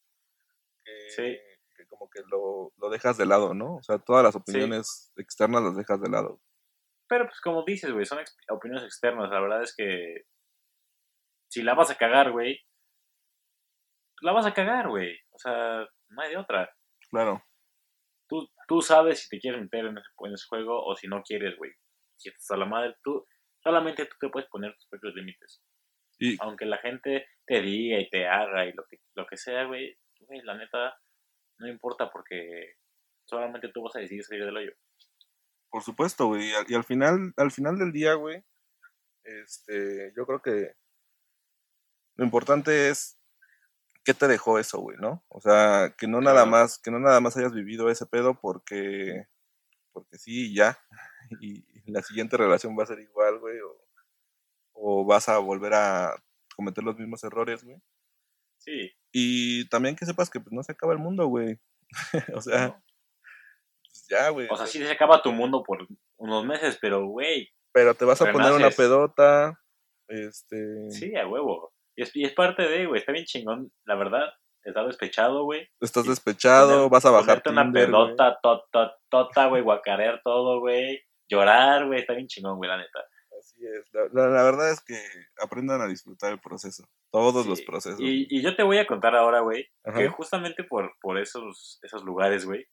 [0.85, 1.39] que, Sí.
[1.77, 3.77] que como que lo, lo dejas de lado, ¿no?
[3.77, 6.41] O sea, todas las opiniones externas las dejas de lado.
[7.09, 9.31] Pero pues como dices, güey, son ex- opiniones externas.
[9.31, 10.25] La verdad es que
[11.49, 12.59] si la vas a cagar, güey,
[14.23, 15.17] la vas a cagar, güey.
[15.33, 16.71] O sea, no hay de otra.
[17.11, 17.43] Claro.
[18.29, 21.23] Tú, tú sabes si te quieres meter en ese, en ese juego o si no
[21.23, 21.73] quieres, güey.
[22.17, 23.25] Si estás a la madre, tú,
[23.67, 25.61] solamente tú te puedes poner tus propios límites.
[26.21, 29.65] Y Aunque la gente te diga y te haga y lo que, lo que sea,
[29.65, 30.97] güey, güey, la neta,
[31.59, 32.75] no importa porque
[33.25, 34.73] solamente tú vas a decidir salir del hoyo.
[35.69, 38.45] por supuesto, güey, y al, y al final, al final del día, güey,
[39.25, 40.77] este, yo creo que
[42.15, 43.19] lo importante es
[44.05, 45.25] qué te dejó eso, güey, ¿no?
[45.29, 49.27] O sea, que no nada más, que no nada más hayas vivido ese pedo porque,
[49.93, 50.79] porque sí ya,
[51.41, 53.87] y la siguiente relación va a ser igual, güey, o,
[54.73, 56.15] o vas a volver a
[56.55, 57.77] cometer los mismos errores, güey.
[58.59, 61.59] Sí, Y también que sepas que pues, no se acaba el mundo, güey.
[62.35, 62.83] o sea, ¿no?
[63.83, 64.49] pues, ya, güey.
[64.51, 68.21] O sea, sí se acaba tu mundo por unos meses, pero, güey, Pero te vas
[68.23, 69.61] a poner una pedota,
[70.09, 70.91] este...
[70.91, 71.73] sí, a huevo.
[71.97, 74.29] Y es, y es parte de, güey, está bien chingón, la verdad,
[74.63, 75.69] estar despechado, güey.
[75.81, 81.06] Estás despechado, vas a bajar ponerte una pedota, tot, tot, tota, güey, guacarear todo, güey.
[81.29, 83.01] Llorar, güey, está bien chingón, güey, la neta.
[83.39, 83.85] Así es.
[83.93, 84.99] La, la- la verdad es que
[85.43, 86.85] aprendan a disfrutar el proceso.
[87.11, 88.01] Todos los procesos.
[88.01, 92.03] Y, y yo te voy a contar ahora, güey, que justamente por, por esos, esos
[92.05, 92.67] lugares, güey,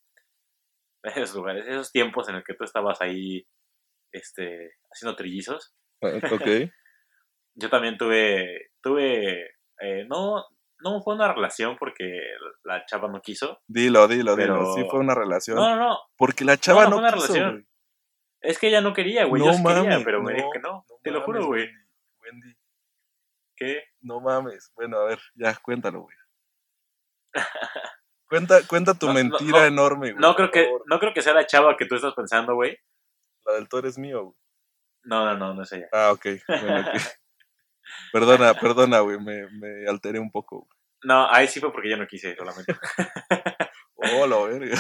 [1.03, 3.45] esos lugares, esos tiempos en el que tú estabas ahí,
[4.11, 6.01] este, haciendo trillizos, ok.
[7.55, 9.41] yo también tuve, tuve,
[9.79, 10.43] eh, no,
[10.79, 12.19] no fue una relación porque
[12.63, 13.61] la chava no quiso.
[13.67, 14.73] Dilo, dilo, Pero- dilo.
[14.75, 15.57] Sí fue una relación.
[15.57, 17.67] No, no, no, Porque la chava no no, fue una quiso, relación.
[18.43, 20.51] Es que ella no quería, güey, no yo sí quería, mames, pero me no, dijo
[20.51, 21.69] que no, no te lo juro, güey.
[22.21, 22.55] Wendy,
[23.55, 23.83] ¿Qué?
[24.01, 24.71] no mames.
[24.75, 26.17] Bueno, a ver, ya, cuéntalo, güey.
[28.27, 30.21] Cuenta, cuenta tu mentira no, enorme, güey.
[30.21, 32.75] No creo que, no creo que sea la chava que tú estás pensando, güey.
[33.45, 34.37] La del tú eres mío, güey.
[35.03, 35.87] No, no, no, no es ella.
[35.91, 36.25] Ah, ok.
[36.47, 36.87] Bueno, ok.
[38.11, 39.19] Perdona, perdona, güey.
[39.19, 40.79] Me, me alteré un poco, güey.
[41.03, 42.75] No, ahí sí fue porque yo no quise, solamente.
[43.95, 44.75] Oh, la verga.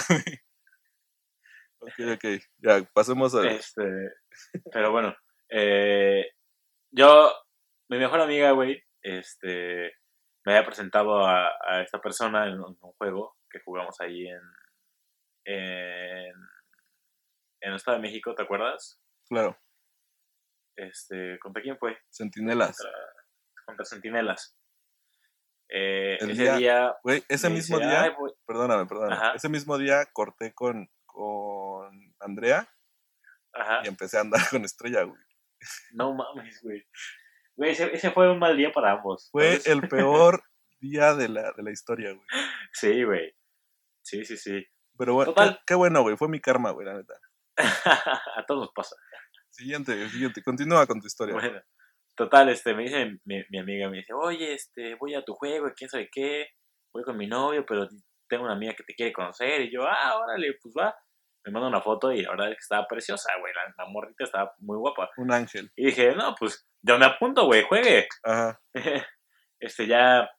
[1.83, 2.25] Ok, ok.
[2.57, 3.47] Ya, pasemos a.
[3.49, 3.83] Este,
[4.71, 5.15] pero bueno,
[5.49, 6.25] eh,
[6.91, 7.33] yo,
[7.89, 9.91] mi mejor amiga, güey, este,
[10.45, 14.41] me había presentado a, a esta persona en un, un juego que jugamos ahí en,
[15.45, 16.33] en,
[17.61, 18.99] en el Estado de México, ¿te acuerdas?
[19.29, 19.57] Claro,
[20.75, 21.97] Este, ¿contra quién fue?
[22.09, 22.77] centinelas.
[22.77, 22.99] Contra,
[23.65, 24.57] contra Centinelas.
[25.69, 28.15] Eh, ese día- día, Güey, ese mismo dice, día.
[28.45, 29.15] Perdóname, perdóname.
[29.15, 29.33] Ajá.
[29.35, 31.42] Ese mismo día corté con, con
[32.23, 32.69] Andrea
[33.53, 33.81] Ajá.
[33.83, 35.21] y empecé a andar con Estrella, güey.
[35.93, 36.85] No mames, güey.
[37.55, 39.29] Güey, ese, ese fue un mal día para ambos.
[39.31, 39.67] Fue ¿sabes?
[39.67, 40.43] el peor
[40.79, 42.25] día de la, de la historia, güey.
[42.73, 43.33] Sí, güey.
[44.01, 44.65] Sí, sí, sí.
[44.97, 46.17] Pero bueno, qué, qué bueno, güey.
[46.17, 47.13] Fue mi karma, güey, la neta.
[48.35, 48.95] a todos nos pasa.
[49.49, 50.41] Siguiente, siguiente.
[50.43, 51.35] Continúa con tu historia.
[51.35, 51.61] Bueno,
[52.15, 55.71] total, este, me dice mi, mi amiga, me dice, oye, este, voy a tu juego,
[55.75, 56.47] quién sabe qué,
[56.91, 57.87] voy con mi novio, pero
[58.27, 60.95] tengo una amiga que te quiere conocer, y yo, ah, órale, pues va.
[61.45, 64.23] Me manda una foto y la verdad es que estaba preciosa, güey, la, la morrita
[64.23, 65.09] estaba muy guapa.
[65.17, 65.71] Un ángel.
[65.75, 68.07] Y dije, no, pues, yo me apunto, güey, juegue.
[68.23, 68.61] Ajá.
[69.59, 70.29] este, ya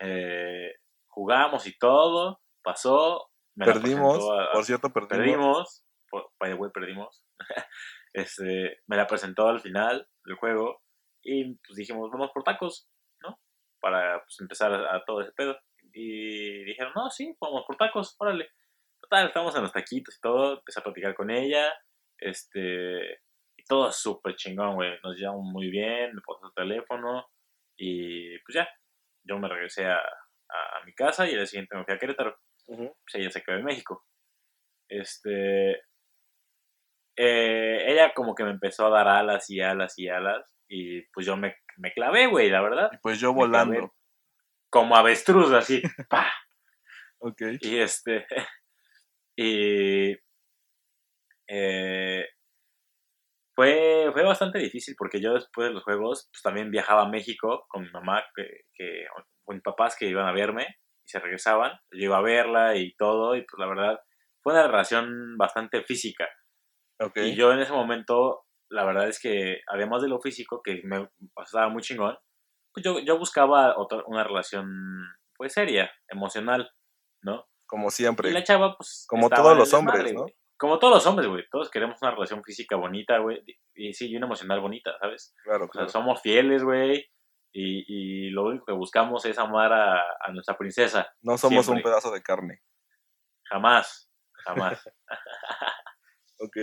[0.00, 0.72] eh,
[1.08, 3.28] jugamos y todo, pasó.
[3.54, 4.14] me Perdimos.
[4.18, 5.84] presentó a- a- Por cierto, perdimos.
[6.10, 7.24] perdimos, by way, perdimos.
[8.12, 10.82] este, me la presentó al final del juego
[11.22, 12.88] y pues dijimos, vamos por tacos,
[13.20, 13.38] ¿no?
[13.80, 15.56] Para pues, empezar a, a todo ese pedo.
[15.94, 18.48] Y dijeron, no, sí, vamos por tacos, órale.
[19.12, 21.70] Total, estamos en los taquitos y todo, empecé a platicar con ella,
[22.18, 23.20] este,
[23.58, 24.98] y todo súper chingón, güey.
[25.02, 27.28] Nos llevamos muy bien, me puso su teléfono
[27.76, 28.66] y pues ya,
[29.24, 31.98] yo me regresé a, a- a mi casa y al día siguiente me fui a
[31.98, 32.84] Querétaro Ujú.
[33.04, 34.02] pues ella se quedó en México.
[34.88, 35.72] Este.
[37.18, 40.54] eh, ella como que me empezó a dar alas y alas y alas.
[40.68, 42.88] Y pues yo me, me clavé, güey, la verdad.
[42.94, 43.94] Y pues yo clavé volando.
[44.70, 45.82] Como avestruz, así.
[46.08, 46.32] ¡pa!
[47.18, 47.42] Ok.
[47.60, 48.26] Y este.
[49.36, 50.16] Y.
[51.48, 52.26] eh,
[53.54, 57.66] fue, fue bastante difícil porque yo después de los juegos pues también viajaba a México
[57.68, 59.06] con mi mamá, que, que,
[59.44, 60.66] con mis papás que iban a verme
[61.04, 61.72] y se regresaban.
[61.90, 64.00] Yo iba a verla y todo y pues la verdad
[64.42, 66.28] fue una relación bastante física.
[67.16, 71.08] Y yo en ese momento la verdad es que además de lo físico, que me
[71.44, 72.16] estaba muy chingón,
[72.72, 74.66] pues yo, yo buscaba otra, una relación
[75.36, 76.70] pues seria, emocional,
[77.22, 77.46] ¿no?
[77.72, 78.30] Como Y siempre.
[78.30, 79.06] la chava, pues.
[79.08, 80.26] Como todos los hombres, ¿no?
[80.58, 81.44] Como todos los hombres, güey.
[81.50, 83.42] Todos queremos una relación física bonita, güey.
[83.74, 85.34] Y sí, y una emocional bonita, ¿sabes?
[85.42, 87.10] Claro, O sea, somos fieles, güey.
[87.54, 87.84] Y,
[88.26, 91.10] y lo único que buscamos es amar a, a nuestra princesa.
[91.22, 92.60] No somos un pedazo de carne.
[93.44, 94.10] Jamás.
[94.44, 94.84] Jamás.
[96.44, 96.56] Ok.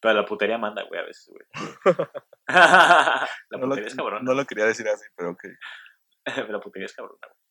[0.00, 1.44] Pero la putería manda, güey, a veces, güey.
[2.46, 4.24] la No lo, putería es cabrón.
[4.24, 5.44] no lo quería decir así, pero ok.
[6.48, 7.45] la putería es cabrona, güey.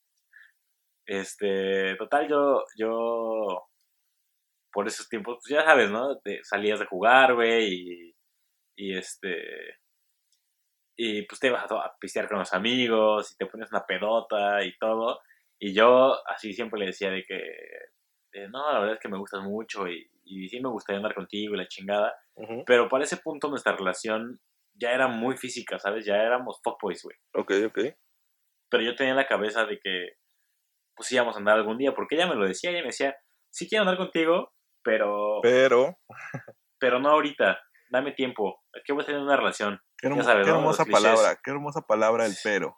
[1.06, 3.68] Este, total, yo, yo,
[4.72, 6.20] por esos tiempos, pues ya sabes, ¿no?
[6.44, 8.16] Salías de jugar, güey, y,
[8.78, 9.78] y este,
[10.98, 14.64] y pues te ibas a, a pistear con los amigos, y te pones una pedota
[14.64, 15.20] y todo,
[15.60, 17.38] y yo así siempre le decía de que,
[18.34, 21.16] eh, no, la verdad es que me gustas mucho, y, y sí me gustaría andar
[21.16, 22.14] contigo y la chingada,
[22.66, 24.40] pero para ese punto nuestra relación
[24.74, 26.06] ya era muy física, ¿sabes?
[26.06, 27.80] Ya éramos fuckboys, güey Ok, ok.
[28.70, 30.18] pero yo tenía en la cabeza de que
[30.96, 33.16] pues íbamos a andar algún día, porque ella me lo decía, ella me decía,
[33.52, 34.54] sí quiero andar contigo,
[34.84, 35.98] pero, Pero,
[36.80, 39.80] pero no ahorita, dame tiempo, que voy a tener una relación.
[39.98, 42.78] qué, hermo- Ya sabes, qué hermosa palabra, qué hermosa palabra el pero.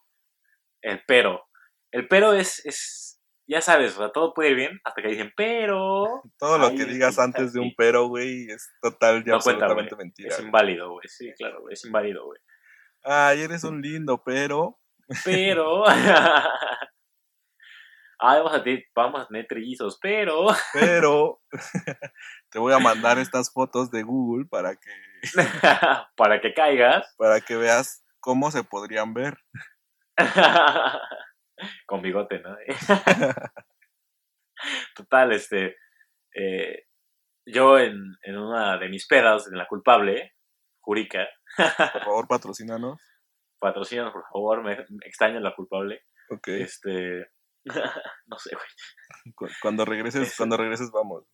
[0.82, 1.44] El pero,
[1.92, 5.32] el pero es, es, ya sabes, o sea, todo puede ir bien hasta que dicen,
[5.36, 9.36] pero Todo lo Ay, que digas antes de un pero, güey, es total y No
[9.36, 10.30] absolutamente mentira.
[10.30, 12.40] es inválido, güey, sí, claro, güey, es inválido, güey.
[13.04, 14.80] Ay, eres un lindo, pero.
[15.24, 15.84] Pero,
[18.20, 21.42] ay, vamos a, tener, vamos a tener trillizos, pero, Pero
[22.52, 24.92] te voy a mandar estas fotos de Google para que,
[26.16, 29.38] para que caigas, para que veas cómo se podrían ver.
[31.86, 32.56] Con bigote, ¿no?
[34.96, 35.76] Total, este.
[36.36, 36.84] eh,
[37.46, 40.34] yo en, en una de mis pedas, en la culpable,
[40.82, 43.00] Jurica, Por favor, patrocínanos.
[43.60, 46.04] patrocinan, por favor, me, me extraño la culpable.
[46.30, 46.48] Ok.
[46.50, 47.28] Este.
[48.28, 49.34] no sé, güey.
[49.36, 51.26] Cu- Cuando regreses, Ese- cuando regreses vamos.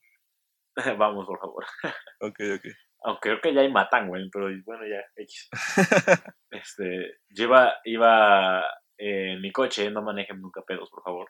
[0.98, 1.66] Vamos, por favor.
[2.22, 2.66] Ok, ok.
[3.06, 5.50] Aunque creo que ya hay matan, güey, pero bueno, ya, X.
[6.52, 8.62] Este, yo iba, iba
[8.98, 11.30] eh, en mi coche, no manejen nunca pedos, por favor.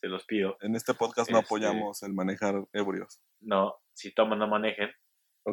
[0.00, 0.56] Se los pido.
[0.60, 3.20] En este podcast no Este- apoyamos el manejar ebrios.
[3.40, 4.90] No, si toman, no manejen.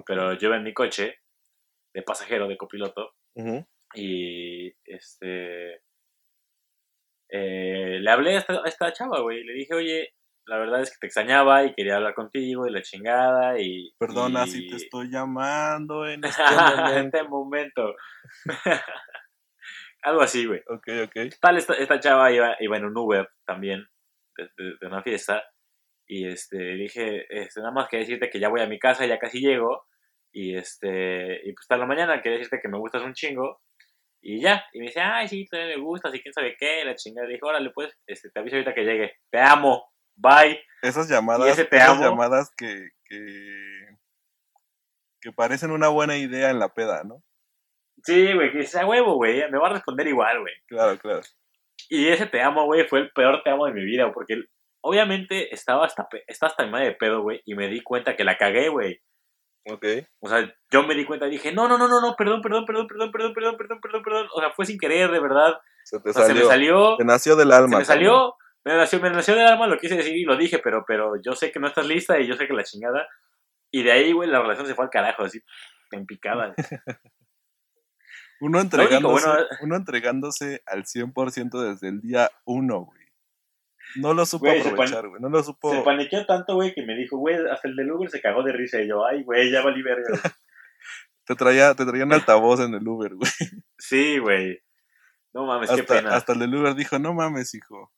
[0.06, 1.18] Pero yo iba en mi coche,
[1.94, 3.12] de pasajero, de copiloto,
[3.94, 5.83] y este.
[7.34, 9.44] Eh, le hablé a esta, a esta chava, güey.
[9.44, 10.10] Le dije, oye,
[10.46, 13.60] la verdad es que te extrañaba y quería hablar contigo y la chingada.
[13.60, 13.92] Y.
[13.98, 17.18] Perdona y- si te estoy llamando en este en momento.
[17.18, 17.96] este momento.
[20.04, 20.62] Algo así, güey.
[20.68, 21.16] Ok, ok.
[21.42, 23.86] Tal, esta, esta chava iba, iba en un Uber también,
[24.38, 25.44] de, de- de una fiesta,
[26.08, 29.18] y este, dije, este, nada más quería decirte que ya voy a mi casa, ya
[29.18, 29.86] casi llego,
[30.34, 33.62] y este, y pues hasta la mañana quería decirte que me gustas un chingo,
[34.26, 36.96] y ya, y me dice, ay, sí, también me gustas, y quién sabe qué, la
[36.96, 41.10] chingada, le dije, órale, pues, este, te aviso ahorita que llegue, te amo, bye, Esas
[41.10, 42.04] llamadas, ese te esas amo.
[42.04, 43.98] llamadas que, que,
[45.22, 47.22] que parecen una buena idea en la peda, ¿no?
[48.06, 51.22] sí, güey, que dice, a huevo, güey, me va a responder igual, güey, Claro, claro.
[51.90, 54.42] Y ese te amo, güey, fue el peor te amo de mi vida, porque
[54.82, 58.24] obviamente estaba hasta, estaba hasta mi madre de pedo, güey, y me di cuenta que
[58.24, 59.02] la cagué, güey.
[59.66, 59.86] Ok.
[60.20, 62.66] O sea, yo me di cuenta y dije, no, no, no, no, no, perdón, perdón,
[62.66, 64.28] perdón, perdón, perdón, perdón, perdón, perdón, perdón.
[64.34, 65.54] O sea, fue sin querer, de verdad.
[65.86, 66.50] Se te O sea, se me salió.
[66.50, 67.78] salió, Te nació del se alma.
[67.80, 70.84] me salió, me nació, me nació del alma, lo quise decir y lo dije, pero,
[70.88, 73.08] pero yo sé que no estás lista y yo sé que la chingada.
[73.72, 75.42] Y de ahí, güey, la relación se fue al carajo, así,
[75.92, 76.54] en picada.
[78.42, 83.03] Uno entregándose, bueno- uno entregándose al 100% desde el día uno, güey.
[83.96, 85.22] No lo supo Güey, aprovechar, güey.
[85.22, 85.72] No lo supo.
[85.72, 88.52] Se paniqueó tanto, güey, que me dijo, güey, hasta el del Uber se cagó de
[88.54, 88.82] risa.
[88.82, 90.04] Y yo, ay, güey, ya valí verga.
[90.10, 90.22] güey".
[91.26, 93.32] Te traía, te traía un altavoz en el Uber, güey.
[93.78, 94.62] Sí, güey.
[95.34, 96.16] No mames, qué Hasta, pena.
[96.16, 97.94] hasta el del Uber dijo, no mames, hijo.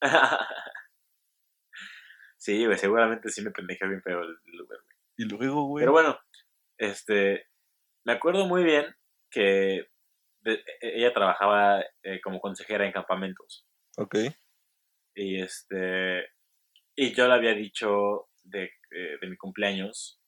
[2.38, 4.96] sí, güey, seguramente sí me pendejé bien feo el, el Uber, güey.
[5.18, 5.82] Y luego, güey.
[5.82, 6.18] Pero bueno,
[6.78, 7.46] este,
[8.04, 8.86] me acuerdo muy bien
[9.30, 9.88] que
[10.40, 13.66] de- e- ella trabajaba eh, como consejera en campamentos.
[13.98, 14.16] Ok.
[15.16, 16.26] Y este,
[16.94, 20.20] y yo le había dicho de, eh, de mi cumpleaños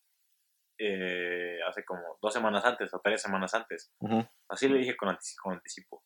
[0.78, 3.92] eh, hace como dos semanas antes o tres semanas antes.
[3.98, 4.26] Ujú.
[4.48, 6.04] Así le dije con, antici- con anticipo.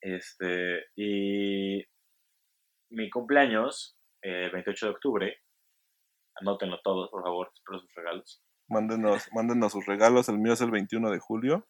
[0.00, 1.84] Este, y
[2.90, 5.42] mi cumpleaños, eh, el 28 de octubre,
[6.36, 8.42] anótenlo todos, por favor, espero sus regalos.
[8.68, 10.28] Mándenos, mándenos sus regalos.
[10.28, 11.68] El mío es el 21 de julio.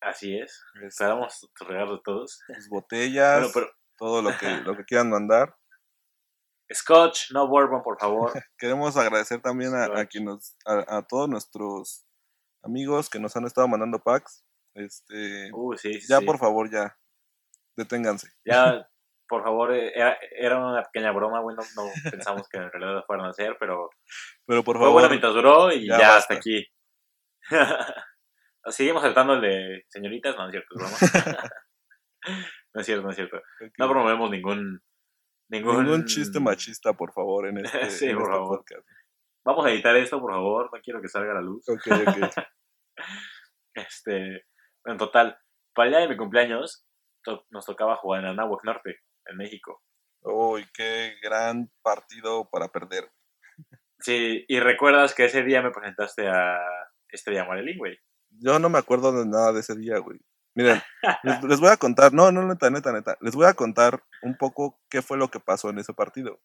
[0.00, 2.40] Así es, esperamos sus regalos todos.
[2.54, 5.54] sus botellas, Bueno, pero todo lo que, lo que quieran mandar.
[6.72, 8.32] Scotch, no bourbon, por favor.
[8.58, 12.06] Queremos agradecer también a, quien nos, a, a todos nuestros
[12.62, 16.26] amigos que nos han estado mandando packs, este, Uh, sí, sí, ya sí.
[16.26, 16.96] por favor, ya,
[17.76, 18.28] deténganse.
[18.44, 18.86] Ya,
[19.28, 21.56] por favor, eh, era, era una pequeña broma, güey.
[21.56, 23.90] No, no pensamos que en realidad lo fueran a hacer, pero
[24.46, 26.66] Pero por fue favor, bueno mientras duró y ya hasta aquí.
[28.66, 31.50] Seguimos saltando el de señoritas, no, no es cierto, es broma.
[32.74, 33.40] No es cierto, no es cierto.
[33.78, 34.80] No promovemos ningún.
[35.50, 38.58] Ningún, ningún chiste machista, por favor, en este, Sí, en por este favor.
[38.58, 38.86] podcast.
[39.44, 40.68] Vamos a editar esto, por favor.
[40.72, 41.66] No quiero que salga a la luz.
[41.68, 42.44] Ok, ok.
[43.74, 44.44] Este,
[44.86, 45.38] en total,
[45.72, 46.84] para el día de mi cumpleaños
[47.22, 49.82] to- nos tocaba jugar en Anáhuac Norte, en México.
[50.22, 53.08] Uy, qué gran partido para perder.
[54.00, 56.58] Sí, y recuerdas que ese día me presentaste a
[57.08, 57.98] Estrella Morelín, güey.
[58.30, 60.18] Yo no me acuerdo de nada de ese día, güey.
[60.58, 60.82] Miren,
[61.22, 63.16] les, les voy a contar, no, no, neta, neta, neta.
[63.20, 66.40] Les voy a contar un poco qué fue lo que pasó en ese partido.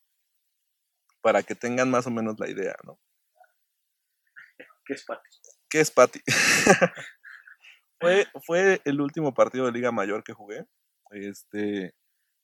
[1.22, 3.00] Para que tengan más o menos la idea, ¿no?
[4.86, 5.30] ¿Qué es Pati?
[5.68, 6.22] ¿Qué es Pati?
[8.00, 10.68] fue, fue el último partido de Liga Mayor que jugué.
[11.10, 11.96] Este,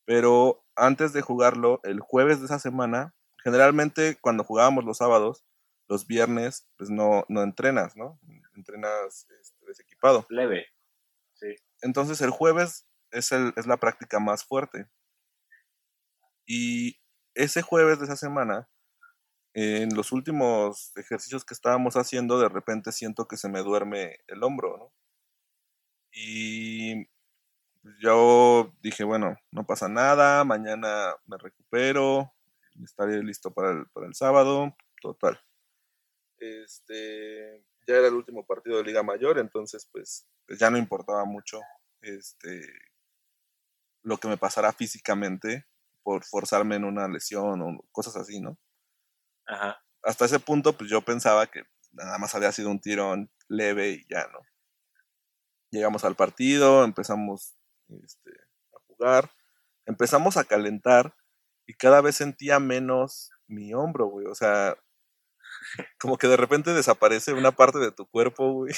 [0.06, 5.46] pero antes de jugarlo, el jueves de esa semana, generalmente cuando jugábamos los sábados,
[5.88, 8.20] los viernes, pues no, no entrenas, ¿no?
[8.56, 10.26] Entrenas este, desequipado.
[10.30, 10.66] Leve.
[11.82, 14.88] Entonces el jueves es, la práctica más fuerte.
[16.46, 17.00] Y
[17.36, 18.70] ese jueves de esa semana,
[19.54, 24.44] en los últimos ejercicios que estábamos haciendo, de repente siento que se me duerme el
[24.44, 24.94] hombro, ¿no?
[26.12, 27.08] Y
[28.02, 32.34] yo dije, bueno, no pasa nada, mañana me recupero,
[32.84, 35.40] estaré listo para el, para el sábado, total.
[36.40, 41.26] Este, ya era el último partido de Liga Mayor, entonces pues, pues ya no importaba
[41.26, 41.60] mucho
[42.02, 42.62] este,
[44.04, 45.66] lo que me pasara físicamente
[46.04, 48.60] por forzarme en una lesión o cosas así, ¿no?
[49.48, 49.84] Ajá.
[50.04, 54.08] Hasta ese punto, pues yo pensaba que nada más había sido un tirón leve y
[54.08, 54.40] ya, ¿no?
[55.72, 57.58] Llegamos al partido, empezamos
[57.90, 58.32] este,
[58.74, 59.32] a jugar,
[59.86, 61.16] empezamos a calentar
[61.66, 64.28] y cada vez sentía menos mi hombro, güey.
[64.28, 64.78] O sea,
[66.00, 68.74] como que de repente desaparece una parte de tu cuerpo, güey.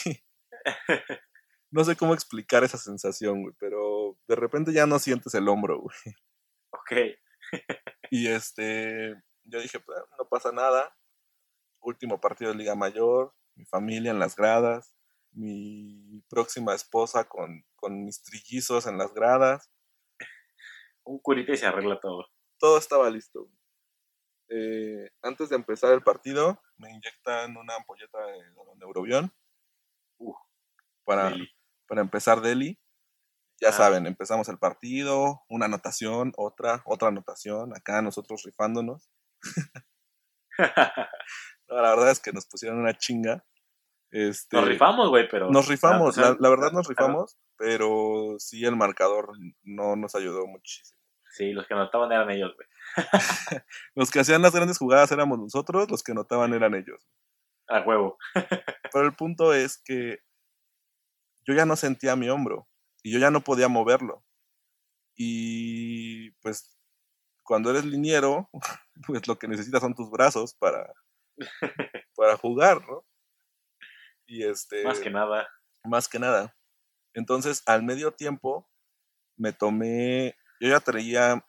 [1.74, 5.80] No sé cómo explicar esa sensación, güey, pero de repente ya no sientes el hombro,
[5.80, 5.98] güey.
[6.72, 6.92] Ok.
[8.10, 9.16] Y este,
[9.46, 10.94] yo dije, pues no pasa nada.
[11.80, 14.96] Último partido de Liga Mayor, mi familia en las gradas,
[15.32, 19.72] mi próxima esposa con, con mis trillizos en las gradas.
[21.04, 22.28] Un curita y se arregla todo.
[22.60, 23.50] Todo estaba listo.
[24.50, 28.44] Eh, antes de empezar el partido, me inyectan una ampolleta de
[28.78, 29.32] neurobión
[30.18, 30.34] Uh,
[31.04, 31.50] para, Deli.
[31.88, 32.78] para empezar Deli.
[33.60, 33.74] Ya Ah.
[33.74, 39.10] saben, empezamos el partido, una anotación, otra, otra anotación, acá nosotros rifándonos.
[41.70, 43.46] No, la verdad es que nos pusieron una chinga.
[44.12, 45.50] Este, Nos rifamos, güey, pero.
[45.50, 49.32] Nos rifamos, Ah, la, pues, la verdad nos rifamos, pero sí el marcador
[49.64, 51.00] no nos ayudó muchísimo.
[51.32, 52.68] Sí, los que anotaban eran ellos, güey.
[53.96, 57.08] Los que hacían las grandes jugadas éramos nosotros, los que notaban eran ellos.
[57.68, 58.18] A huevo.
[58.92, 60.20] Pero el punto es que
[61.48, 62.68] yo ya no sentía mi hombro
[63.02, 64.26] y yo ya no podía moverlo.
[65.16, 66.78] Y pues
[67.44, 68.50] cuando eres liniero,
[69.08, 70.94] pues lo que necesitas son tus brazos para,
[72.16, 73.06] para jugar, ¿no?
[74.26, 75.48] Y este, Más que nada.
[75.84, 76.56] más que nada.
[77.14, 78.70] Entonces, al medio tiempo,
[79.36, 81.44] me tomé, yo ya traía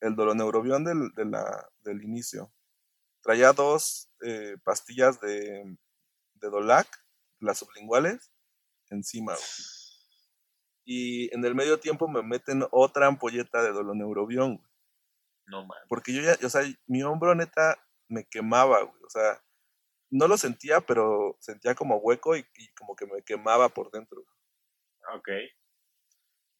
[0.00, 2.52] el doloneurobión del, de la- del inicio.
[3.22, 5.76] Traía dos eh, pastillas de,
[6.34, 6.86] de Dolac,
[7.40, 8.32] las sublinguales,
[8.90, 9.32] encima.
[9.34, 9.44] güey.
[10.84, 14.68] Y en el medio tiempo me meten otra ampolleta de doloneurobión, güey.
[15.46, 15.84] No mames.
[15.88, 19.02] Porque yo ya, o sea, mi hombro neta me quemaba, güey.
[19.04, 19.42] O sea,
[20.10, 24.20] no lo sentía, pero sentía como hueco y, y como que me quemaba por dentro.
[25.14, 25.28] Ok.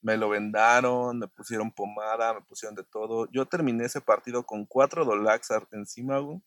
[0.00, 3.28] Me lo vendaron, me pusieron pomada, me pusieron de todo.
[3.32, 6.40] Yo terminé ese partido con cuatro Dolax encima, güey.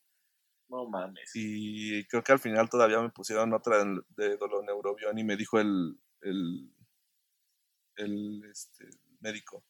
[0.70, 1.32] No mames.
[1.34, 5.60] Y creo que al final todavía me pusieron otra de, de doloneurobión y me dijo
[5.60, 6.74] el, el,
[7.98, 8.86] el este,
[9.20, 9.66] médico,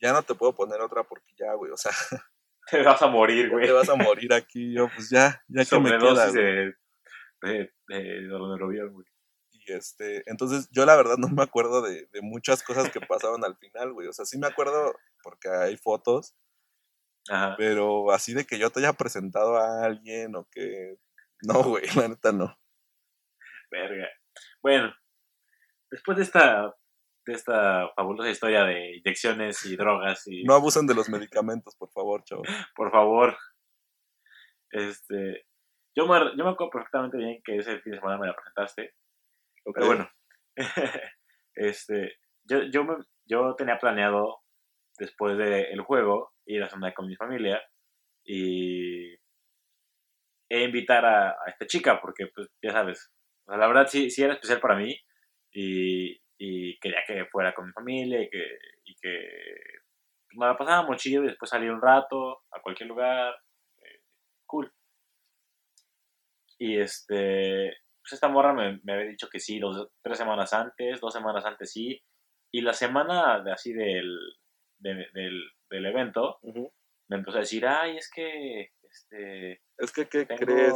[0.00, 1.92] ya no te puedo poner otra porque ya, güey, o sea,
[2.70, 3.66] Te vas a morir, güey.
[3.66, 4.72] te vas a morir aquí.
[4.74, 6.74] Yo, pues ya, ya que me queda, de,
[7.42, 9.06] de, de doloneurobión, güey.
[9.66, 13.44] Y este, entonces yo la verdad no me acuerdo de, de muchas cosas que pasaron
[13.44, 14.06] al final, güey.
[14.06, 16.36] O sea, sí me acuerdo porque hay fotos,
[17.28, 17.56] Ajá.
[17.58, 20.98] pero así de que yo te haya presentado a alguien o que...
[21.42, 22.56] No, güey, la neta no.
[23.70, 24.08] Verga.
[24.62, 24.94] Bueno,
[25.90, 26.72] después de esta,
[27.26, 31.90] de esta fabulosa historia de inyecciones y drogas y No abusen de los medicamentos, por
[31.90, 32.46] favor, chavos.
[32.76, 33.36] por favor.
[34.70, 35.44] Este,
[35.96, 38.94] yo me, yo me acuerdo perfectamente bien que ese fin de semana me la presentaste.
[39.66, 39.74] Ok.
[39.74, 40.10] Pero bueno,
[41.54, 42.14] este,
[42.44, 44.40] yo, yo, me- yo tenía planeado
[44.98, 47.60] después del juego ir a cenar con mi familia
[48.24, 49.14] y
[50.48, 53.10] e invitar a, esta chica porque pues ya sabes,
[53.46, 54.96] o sea, la verdad sí, sí era especial para mí
[55.52, 58.44] y, y quería que fuera con mi familia y que,
[58.84, 59.28] y que
[60.36, 63.34] me la pasábamos chido y después salir un rato a cualquier lugar,
[63.78, 64.00] eh,
[64.46, 64.72] cool.
[66.58, 67.74] Y este,
[68.08, 71.44] pues esta morra me, me había dicho que sí, dos, tres semanas antes, dos semanas
[71.44, 72.00] antes sí.
[72.52, 74.16] Y la semana de así del,
[74.78, 76.38] de- del, del evento,
[77.08, 80.74] me empezó a decir, ay, es que este, Es que, ¿qué tengo, crees?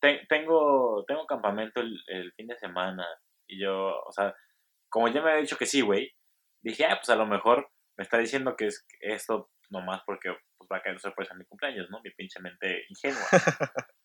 [0.00, 3.06] te- tengo, tengo campamento el, el fin de semana.
[3.46, 4.34] Y yo, o sea,
[4.88, 6.10] como ya me había dicho que sí, güey,
[6.64, 10.68] dije, ah, pues a lo mejor me está diciendo que es esto nomás porque pues,
[10.72, 12.00] va a caer sorpresa en mi cumpleaños, ¿no?
[12.02, 13.26] Mi pinche mente ingenua.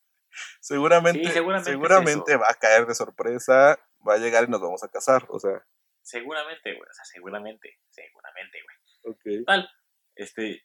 [0.62, 2.40] Seguramente, Sí, seguramente seguramente, es eso.
[2.40, 5.64] va a caer de sorpresa, va a llegar y nos vamos a casar, o sea,
[6.02, 9.14] Seguramente, güey, o sea, seguramente, seguramente, güey.
[9.14, 9.46] ok.
[9.46, 9.70] Tal,
[10.16, 10.64] este,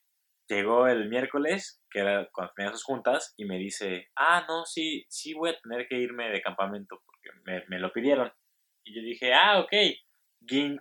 [0.48, 5.04] llegó el miércoles, que era cuando tenía sus juntas, y me dice, ah, no, sí,
[5.08, 8.32] sí voy a tener que irme de campamento, porque me, me lo pidieron.
[8.84, 9.72] Y yo dije, ah, ok,
[10.46, 10.80] gink,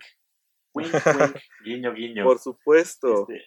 [0.74, 0.92] wink,
[1.34, 2.24] wink, guiño, guiño.
[2.24, 3.26] Por supuesto.
[3.28, 3.44] Este,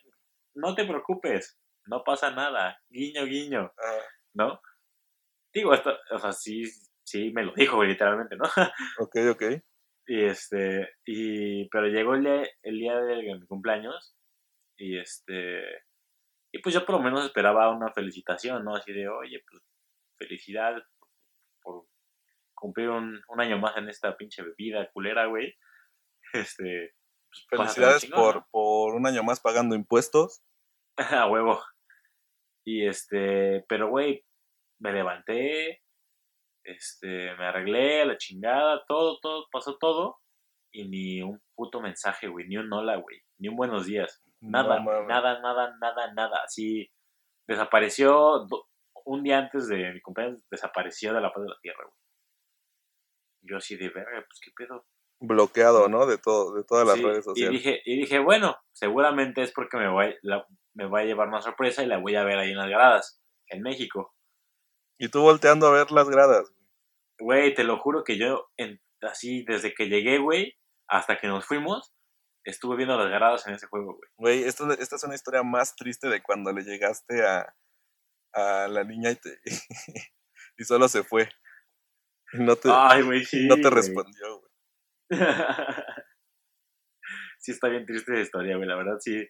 [0.55, 3.99] no te preocupes, no pasa nada, guiño, guiño, Ah,
[4.33, 4.59] ¿no?
[5.55, 6.65] Digo, esto, o sea, sí,
[7.05, 8.43] sí, me lo dijo, literalmente, ¿no?
[8.99, 9.43] ok, ok.
[10.05, 14.15] Y este, y, pero llegó el día, el día de mi cumpleaños
[14.77, 15.63] y este,
[16.51, 18.75] y pues yo por lo menos esperaba una felicitación, ¿no?
[18.75, 19.63] Así de, oye, pues
[20.19, 20.83] felicidades
[21.61, 21.87] por
[22.53, 25.53] cumplir un, un año más en esta pinche bebida culera, güey.
[26.33, 26.93] Este,
[27.29, 28.47] pues, Felicidades chingón, por, ¿no?
[28.51, 30.43] por un año más pagando impuestos.
[30.97, 31.63] A huevo.
[32.65, 34.25] Y este, pero güey,
[34.79, 35.81] me levanté,
[36.63, 40.17] este, me arreglé, a la chingada, todo, todo, pasó todo.
[40.71, 44.21] Y ni un puto mensaje, güey, ni un hola, güey, ni un buenos días.
[44.41, 46.41] Nada, No nada, nada, nada, nada.
[46.43, 46.91] Así
[47.47, 48.45] desapareció
[49.05, 51.95] un día antes de mi cumpleaños, desapareció de la faz de la tierra, güey.
[53.43, 54.85] Yo así de verga, pues qué pedo.
[55.19, 56.05] Bloqueado, ¿no?
[56.05, 57.51] De todo, de todas las Sí, redes y sociales.
[57.51, 60.09] dije, y dije, bueno, seguramente es porque me va,
[60.73, 63.21] me va a llevar una sorpresa y la voy a ver ahí en las gradas,
[63.47, 64.14] en México.
[64.97, 66.51] Y tú volteando a ver las gradas.
[67.19, 70.53] Güey, te lo juro que yo, en- así, desde que llegué, güey,
[70.87, 71.93] hasta que nos fuimos,
[72.43, 74.09] estuve viendo las gradas en ese juego, güey.
[74.17, 77.55] Güey, esto, esta es una historia más triste de cuando le llegaste a,
[78.33, 79.39] a la niña y, te,
[80.57, 81.29] y solo se fue.
[82.33, 83.47] Y no te, Ay, güey, sí.
[83.47, 84.51] no te respondió, güey.
[87.39, 89.27] sí, está bien triste esa historia, güey, la verdad, sí.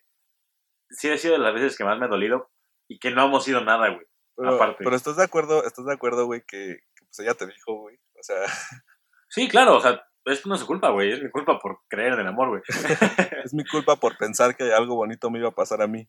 [0.89, 2.51] Sí ha sido de las veces que más me ha dolido
[2.87, 4.05] y que no hemos ido nada, güey.
[4.35, 4.83] Pero, Aparte.
[4.83, 7.97] pero estás de acuerdo, estás de acuerdo, güey, que, que, pues ella te dijo, güey.
[8.19, 8.37] O sea,
[9.35, 12.13] Sí, claro, o sea, esto no es su culpa, güey, es mi culpa por creer
[12.13, 12.61] en el amor, güey.
[13.45, 16.07] es mi culpa por pensar que algo bonito me iba a pasar a mí.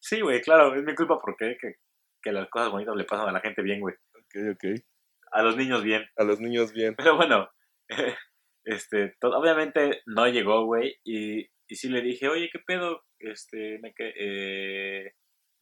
[0.00, 1.74] Sí, güey, claro, es mi culpa por creer que,
[2.22, 3.94] que las cosas bonitas le pasan a la gente bien, güey.
[4.14, 4.80] Ok, ok.
[5.32, 6.04] A los niños bien.
[6.16, 6.94] A los niños bien.
[6.96, 7.48] Pero bueno,
[8.64, 13.04] este, obviamente no llegó, güey, y, y sí le dije, oye, ¿qué pedo?
[13.18, 15.12] Este, me que, eh,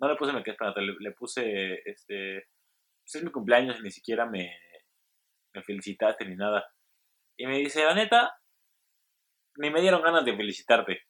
[0.00, 2.46] no le puse me quedé esperando, le, le puse, este,
[3.02, 4.56] pues es mi cumpleaños y ni siquiera me,
[5.54, 6.64] me felicitaste ni nada.
[7.36, 8.36] Y me dice, la neta,
[9.56, 11.02] ni me dieron ganas de felicitarte.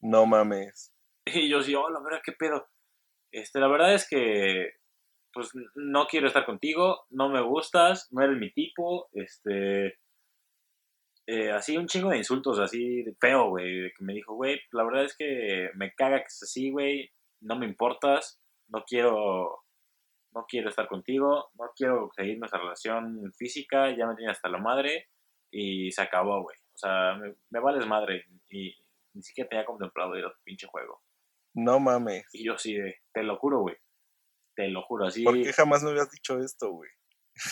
[0.00, 0.92] No mames.
[1.26, 2.68] Y yo sí, oh, la verdad, ¿qué pedo?
[3.32, 4.74] Este, la verdad es que,
[5.32, 9.98] pues, no quiero estar contigo, no me gustas, no eres mi tipo, este,
[11.26, 14.84] eh, así un chingo de insultos, así de feo, güey, que me dijo, güey, la
[14.84, 19.64] verdad es que me caga que es así, güey, no me importas, no quiero,
[20.32, 24.58] no quiero estar contigo, no quiero seguir nuestra relación física, ya me tiene hasta la
[24.58, 25.08] madre,
[25.50, 28.74] y se acabó, güey, o sea, me, me vales madre, y
[29.14, 31.02] ni siquiera tenía contemplado ir a tu pinche juego.
[31.54, 32.26] No mames.
[32.32, 32.76] Y yo sí,
[33.14, 33.76] te lo juro, güey.
[34.54, 35.24] Te lo juro, así.
[35.24, 36.90] ¿Por qué jamás me habías dicho esto, güey?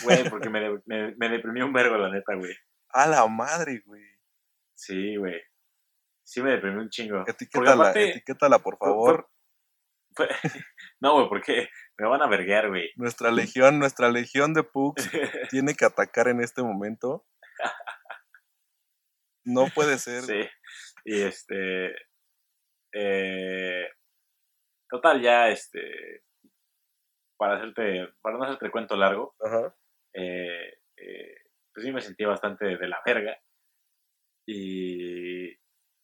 [0.03, 2.53] Güey, porque me, de- me, me deprimió un vergo, la neta, güey.
[2.89, 4.03] A la madre, güey.
[4.75, 5.41] Sí, güey.
[6.23, 7.23] Sí me deprimió un chingo.
[7.27, 9.29] Etiquétala, aparte, etiquétala, por favor.
[10.15, 10.27] Fue-
[11.01, 12.89] no, güey, porque me van a verguear, güey.
[12.95, 15.09] Nuestra legión, nuestra legión de Pugs
[15.51, 17.25] tiene que atacar en este momento.
[19.45, 20.23] No puede ser.
[20.23, 20.41] sí.
[21.05, 21.93] Y este.
[22.93, 23.87] eh,
[24.89, 26.23] total, ya, este.
[27.37, 28.07] Para hacerte.
[28.21, 29.75] Para no hacerte el cuento largo, Ajá.
[30.13, 31.35] eh, eh,
[31.73, 33.37] pues sí me sentí bastante de la verga.
[34.47, 35.49] Y,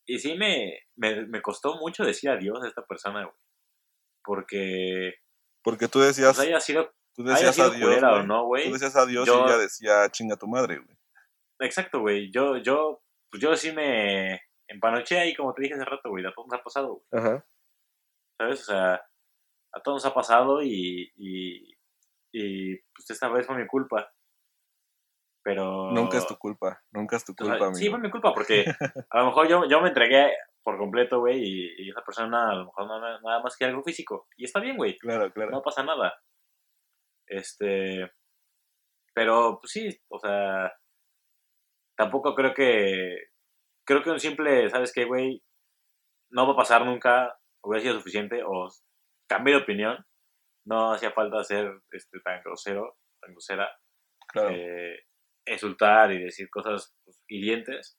[0.07, 3.35] y sí me, me, me costó mucho decir adiós a esta persona, güey.
[4.23, 5.15] Porque,
[5.63, 7.89] Porque tú decías, pues haya sido, tú haya decías sido adiós.
[7.89, 8.67] culera o güey.
[8.67, 10.97] Tú decías adiós yo- y ella decía chinga tu madre, güey.
[11.61, 12.31] exacto, güey.
[12.31, 13.01] Yo, yo,
[13.31, 16.25] pues yo sí me empanoché ahí, como te dije hace rato, güey.
[16.25, 17.23] A todos nos ha pasado, güey.
[17.23, 17.45] Ajá.
[18.39, 18.61] ¿Sabes?
[18.61, 18.93] O sea,
[19.73, 21.73] a todos nos ha pasado y, y,
[22.33, 24.11] y pues esta vez fue mi culpa.
[25.43, 25.91] Pero...
[25.91, 27.79] Nunca es tu culpa, nunca es tu o sea, culpa, amigo.
[27.79, 28.63] sí, fue mi culpa porque
[29.09, 30.31] a lo mejor yo, yo me entregué
[30.63, 33.65] por completo, güey, y, y esa persona a lo mejor no nada, nada más que
[33.65, 34.27] algo físico.
[34.37, 34.97] Y está bien, güey.
[34.97, 35.51] Claro, claro.
[35.51, 36.13] No pasa nada.
[37.27, 38.11] Este.
[39.13, 40.71] Pero, pues sí, o sea.
[41.97, 43.15] Tampoco creo que.
[43.85, 45.41] Creo que un simple, ¿sabes qué, güey?
[46.31, 48.69] No va a pasar nunca, hubiera sido suficiente, o
[49.27, 50.05] cambio de opinión.
[50.65, 53.69] No hacía falta ser este, tan grosero, tan grosera,
[54.27, 54.51] claro.
[54.51, 54.99] eh,
[55.47, 57.97] insultar y decir cosas pues, hirientes.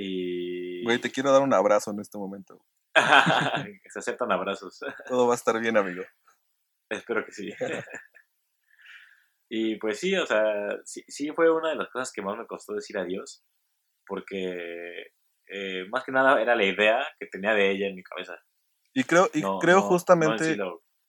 [0.00, 0.84] Y.
[0.84, 2.64] Güey, te quiero dar un abrazo en este momento.
[3.90, 4.78] se aceptan abrazos.
[5.08, 6.04] Todo va a estar bien, amigo.
[6.88, 7.52] Espero que sí.
[9.50, 10.44] y pues sí, o sea,
[10.84, 13.44] sí, sí fue una de las cosas que más me costó decir adiós,
[14.06, 15.06] porque
[15.48, 18.36] eh, más que nada era la idea que tenía de ella en mi cabeza.
[18.94, 20.56] Y creo, y No- creo no- justamente,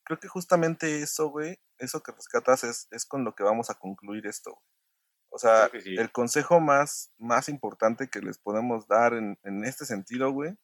[0.04, 3.74] creo que justamente eso, güey, eso que rescatas es, es con lo que vamos a
[3.74, 4.50] concluir esto.
[4.50, 4.64] güey.
[5.30, 5.94] O sea, sí.
[5.96, 10.56] el consejo más, más importante que les podemos dar en, en este sentido, güey,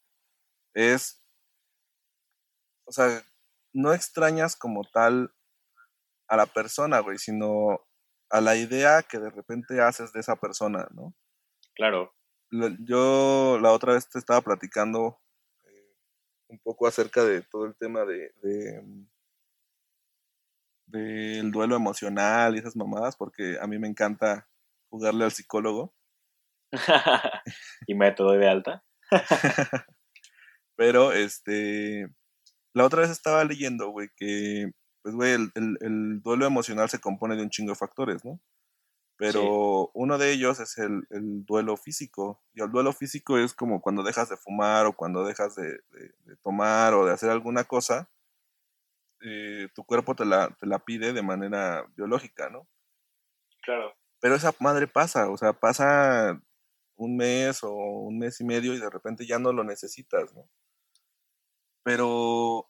[0.74, 1.22] es,
[2.84, 3.22] o sea,
[3.72, 5.32] no extrañas como tal
[6.28, 7.80] a la persona, güey, sino
[8.30, 11.14] a la idea que de repente haces de esa persona, ¿no?
[11.74, 12.12] Claro.
[12.80, 15.20] Yo la otra vez te estaba platicando
[15.64, 15.96] eh,
[16.48, 19.06] un poco acerca de todo el tema de, de, mm,
[20.86, 24.48] del duelo emocional y esas mamadas, porque a mí me encanta
[24.90, 25.94] jugarle al psicólogo,
[27.86, 28.84] y método de alta.
[30.76, 32.08] pero este,
[32.74, 34.72] la otra vez estaba leyendo, güey, que,
[35.02, 38.40] pues, güey, el, el- el duelo emocional se compone de un chingo de factores, ¿no?
[39.18, 42.42] Pero uno de ellos es el, el duelo físico.
[42.54, 46.12] Y el duelo físico es como cuando dejas de fumar o cuando dejas de, de-
[46.24, 48.10] de tomar o de hacer alguna cosa,
[49.20, 52.68] eh, tu cuerpo te la, te la pide de manera biológica, ¿no?
[53.62, 53.94] Claro.
[54.26, 56.42] Pero esa madre pasa, o sea, pasa
[56.96, 60.50] un mes o un mes y medio y de repente ya no lo necesitas, ¿no?
[61.84, 62.68] Pero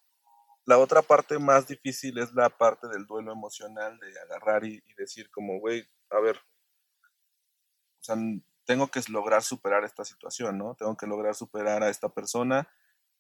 [0.67, 4.95] la otra parte más difícil es la parte del duelo emocional, de agarrar y, y
[4.99, 8.17] decir como, güey, a ver, o sea,
[8.67, 10.75] tengo que lograr superar esta situación, ¿no?
[10.75, 12.69] Tengo que lograr superar a esta persona.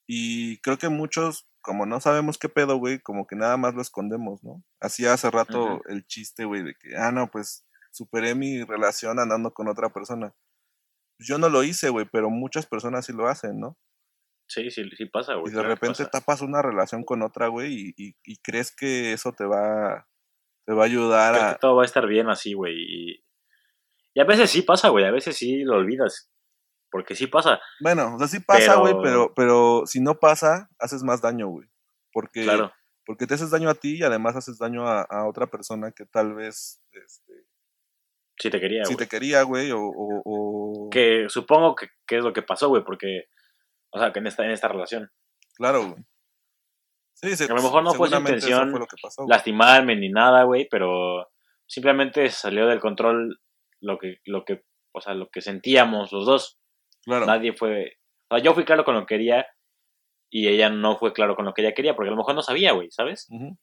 [0.07, 3.83] Y creo que muchos, como no sabemos qué pedo, güey, como que nada más lo
[3.83, 4.63] escondemos, ¿no?
[4.81, 5.83] Hacía hace rato Ujú.
[5.89, 7.66] el chiste, güey, de que, ah, no, pues
[7.97, 10.35] superé mi relación andando con otra persona.
[11.19, 13.79] Yo no lo hice, güey, pero muchas personas sí lo hacen, ¿no?
[14.49, 15.47] Sí, sí, sí pasa, güey.
[15.47, 19.13] Y de claro repente tapas una relación con otra, güey, y, y- y crees que
[19.13, 20.07] eso te va,
[20.67, 21.53] te va a ayudar Creo a...
[21.55, 22.75] que todo va a estar bien así, güey.
[22.79, 23.25] Y,
[24.15, 25.05] y a veces sí pasa, güey.
[25.05, 26.31] A veces sí lo olvidas.
[26.91, 27.61] Porque sí pasa.
[27.81, 31.49] Bueno, o sea, sí pasa, güey, Pero- pero, pero si no pasa, haces más daño,
[31.49, 31.69] güey.
[32.13, 32.73] Porque, Claro.
[33.05, 36.07] porque te haces daño a ti y además haces daño a, a otra persona que
[36.07, 37.33] tal vez este,
[38.39, 38.97] Sí te quería, güey.
[38.97, 42.85] te quería, güey, o, o- o- Que supongo que, que es lo que pasó, güey.
[42.85, 43.29] Porque,
[43.91, 45.11] o sea, que en esta, en esta relación.
[45.55, 46.05] Claro, güey.
[47.15, 49.25] Sí, se- A lo mejor no fue su intención fue pasó.
[49.27, 50.69] Lastimarme ni nada, güey.
[50.71, 51.31] Pero
[51.67, 53.41] simplemente salió del control
[53.81, 56.59] lo que, lo que, o sea, lo que sentíamos los dos.
[57.05, 57.25] Claro.
[57.27, 57.97] Nadie fue.
[58.29, 59.47] O sea, yo fui claro con lo que quería.
[60.29, 61.97] Y ella no fue claro con lo que ella quería.
[61.97, 63.27] Porque a lo mejor no sabía, güey, ¿sabes?
[63.31, 63.57] Ujú.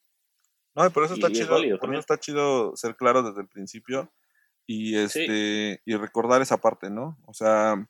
[0.76, 3.42] No, y por eso está es chido, válido por eso está chido ser claro desde
[3.42, 4.12] el principio
[4.66, 7.18] y este y recordar esa parte, ¿no?
[7.26, 7.86] O sea,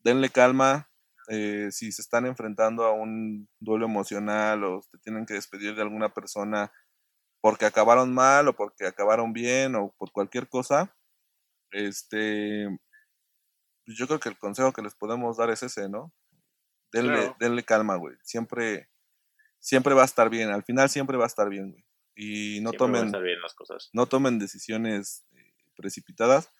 [0.00, 0.90] denle calma
[1.28, 5.82] eh, si se están enfrentando a un duelo emocional o te tienen que despedir de
[5.82, 6.72] alguna persona
[7.42, 10.96] porque acabaron mal o porque acabaron bien o por cualquier cosa,
[11.72, 12.68] este,
[13.84, 16.12] pues yo creo que el consejo que les podemos dar es ese, ¿no?
[16.92, 17.36] Denle, Claro.
[17.40, 18.16] denle calma, güey.
[18.22, 18.88] Siempre,
[19.60, 20.50] siempre va a estar bien.
[20.50, 21.84] Al final siempre va a estar bien, güey.
[22.16, 23.90] Y no Siempre tomen, bien las cosas.
[23.92, 25.26] no tomen decisiones
[25.76, 26.50] precipitadas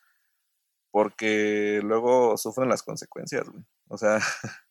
[0.91, 3.65] porque luego sufren las consecuencias, güey.
[3.89, 4.19] O sea,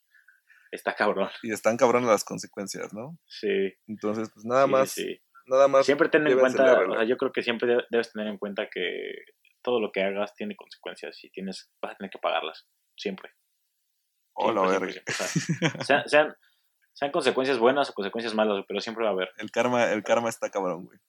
[0.72, 1.30] Está cabrón.
[1.43, 3.18] y están cabronas las consecuencias, ¿no?
[3.28, 3.74] Sí.
[3.88, 5.22] Entonces, pues nada sí, más, sí.
[5.46, 5.86] nada más.
[5.86, 8.68] Siempre ten en cuenta, o sea, yo creo que siempre de- debes tener en cuenta
[8.70, 9.14] que
[9.62, 12.68] todo lo que hagas tiene consecuencias y tienes, vas a tener que pagarlas.
[12.98, 13.32] Siempre.
[14.34, 15.02] Oh, la Siempre, verga.
[15.08, 15.28] O sea,
[15.86, 16.36] sean, sean,
[16.93, 19.30] sean consecuencias buenas o consecuencias malas, pero siempre va a haber.
[19.38, 21.00] El karma, el karma está cabrón, güey.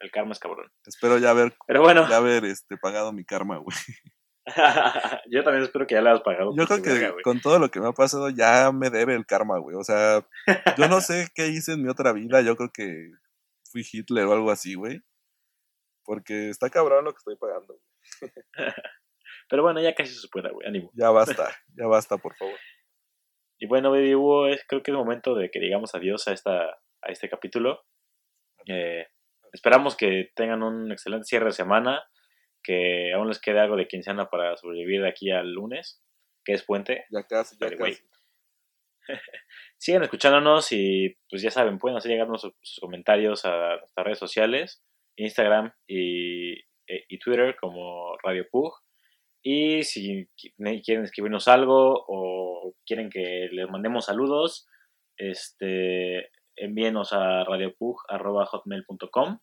[0.00, 0.70] El karma es cabrón.
[0.86, 3.76] Espero ya haber, Pero bueno, ya haber este, pagado mi karma, güey.
[5.30, 6.54] yo también espero que ya le hayas pagado.
[6.56, 9.26] Yo creo que verga, con todo lo que me ha pasado ya me debe el
[9.26, 9.76] karma, güey.
[9.76, 10.26] O sea,
[10.76, 12.40] yo no sé qué hice en mi otra vida.
[12.40, 13.10] Yo creo que
[13.70, 15.02] fui Hitler o algo así, güey.
[16.04, 17.74] Porque está cabrón lo que estoy pagando.
[18.20, 18.32] güey.
[19.48, 20.90] Pero bueno, ya casi se supera, güey, ánimo.
[20.94, 22.58] Ya basta, ya basta, por favor.
[23.58, 26.70] Y bueno, Baby Hugo, es, creo que es momento de que digamos adiós a, esta,
[26.70, 27.82] a este capítulo.
[28.66, 29.06] Eh,
[29.52, 32.02] esperamos que tengan un excelente cierre de semana,
[32.62, 36.02] que aún les quede algo de quincena para sobrevivir de aquí al lunes,
[36.44, 37.04] que es puente.
[37.10, 38.02] Ya casi, ya Pero, casi.
[39.78, 44.18] Sigan escuchándonos y pues ya saben, pueden hacer llegarnos sus, sus comentarios a nuestras redes
[44.18, 44.82] sociales,
[45.16, 46.52] Instagram y,
[46.86, 48.74] e- y Twitter como Radio Pug.
[49.42, 50.28] Y si
[50.84, 54.66] quieren escribirnos algo o quieren que les mandemos saludos,
[55.16, 56.30] este,
[56.60, 59.38] envíenos a radiopug.hotmail.com.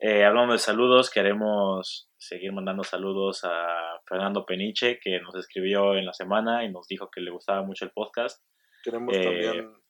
[0.00, 6.06] Eh, hablando de saludos, queremos seguir mandando saludos a Fernando Peniche, que nos escribió en
[6.06, 8.40] la semana y nos dijo que le gustaba mucho el podcast.
[8.84, 9.82] Queremos Eh, también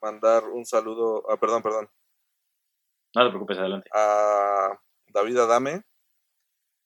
[0.00, 1.90] mandar un saludo, ah, perdón, perdón,
[3.14, 3.88] No te preocupes, adelante.
[3.92, 5.82] a David Adame,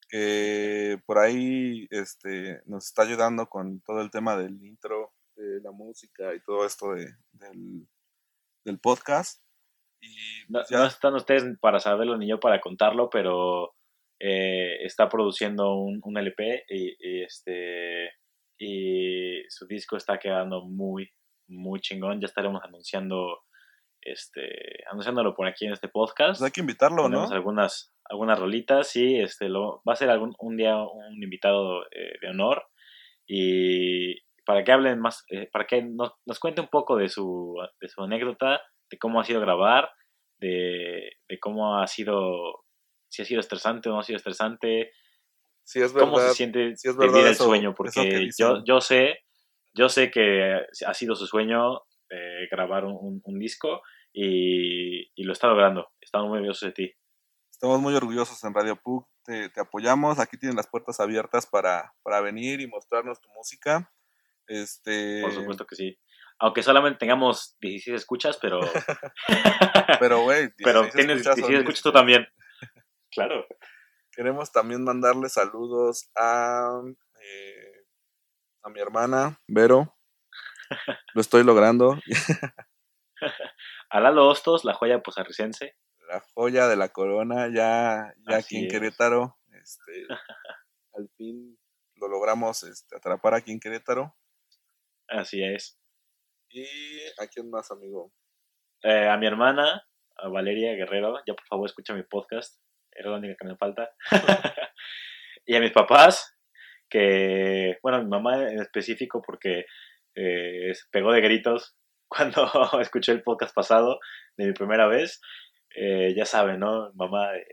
[0.09, 5.71] que por ahí este, nos está ayudando con todo el tema del intro, de la
[5.71, 7.87] música y todo esto de, del,
[8.65, 9.43] del podcast.
[10.01, 10.09] Y
[10.49, 13.75] No, pues ya, no están ustedes para saberlo ni yo para contarlo, pero
[14.21, 18.11] eh, está produciendo un, un LP y, y, este
[18.59, 21.11] y su disco está quedando muy
[21.49, 22.21] muy chingón.
[22.21, 23.41] Ya estaremos anunciando
[24.01, 26.41] este anunciándolo por aquí en este podcast.
[26.41, 27.09] pues hay que invitarlo, ¿no?
[27.09, 31.85] Ponemos algunas algunas rolitas y este lo va a ser algún un día un invitado
[31.91, 32.67] eh, de honor
[33.27, 34.17] y
[34.49, 37.89] para que hablen más eh, para que nos, nos cuente un poco de su de
[37.91, 39.91] su anécdota de cómo ha sido grabar
[40.41, 42.65] de, de cómo ha sido
[43.11, 44.93] si ha sido estresante o no ha sido estresante.
[45.75, 49.19] Es cómo se siente es verdad vivir el eso- sueño porque yo yo sé
[49.75, 50.55] yo sé que
[50.87, 53.83] ha sido su sueño eh, grabar un, disco
[54.15, 56.95] y, y lo está logrando estamos muy orgullosos de ti.
[57.51, 61.93] Estamos muy orgullosos en Radio Pug, te, te apoyamos, aquí tienen las puertas abiertas para,
[62.03, 63.93] para venir y mostrarnos tu música.
[64.49, 65.99] Este, Por supuesto que sí.
[66.41, 68.61] Aunque solamente tengamos 16 escuchas, pero,
[70.01, 71.93] Pero, güey, pero 16 tienes escuchas son 16 escuchas tú 16.
[71.93, 72.27] también.
[73.11, 73.47] Claro.
[74.13, 76.83] Queremos también mandarle saludos a,
[77.23, 77.87] eh,
[78.63, 79.97] a mi hermana, Vero.
[81.15, 81.99] Lo estoy logrando.
[83.89, 85.75] A Lalo Hostos, la joya posarricense.
[86.07, 88.73] La joya de la corona, ya, ya Así aquí en es.
[88.73, 89.39] Querétaro.
[89.53, 90.07] Este,
[90.95, 91.59] al fin
[91.97, 94.15] lo logramos este, atrapar aquí en Querétaro.
[95.09, 95.79] Así es.
[96.51, 96.65] ¿Y
[97.19, 98.13] a quién más, amigo?
[98.83, 99.83] Eh, a mi hermana,
[100.17, 102.61] a Valeria Guerrero, ya por favor escucha mi podcast.
[102.93, 103.91] Era la única que me falta.
[105.47, 106.37] y a mis papás,
[106.91, 109.65] que, bueno, a mi mamá en específico, porque
[110.15, 111.77] eh, se pegó de gritos
[112.09, 112.51] cuando
[112.81, 113.99] escuché el podcast pasado
[114.37, 115.21] de mi primera vez.
[115.75, 116.93] Eh, ya saben, ¿no?
[116.95, 117.47] Mamá, eh,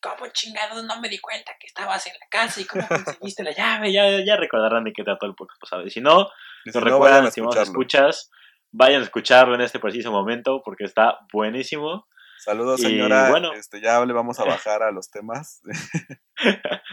[0.00, 2.86] ¿cómo chingados no me di cuenta que estabas en la casa y cómo
[3.20, 3.92] conseguiste la llave?
[3.92, 5.82] Ya, ya recordarán de qué trató el podcast pasado.
[5.86, 6.28] Y si no,
[6.64, 8.12] Y si no, recuerdan, estimados escucharlo.
[8.12, 8.30] escuchas,
[8.72, 12.06] vayan a escucharlo en este preciso momento porque está buenísimo.
[12.38, 13.30] Saludos, Y señora.
[13.30, 13.52] bueno.
[13.54, 15.62] Este, ya le vamos a bajar a los temas.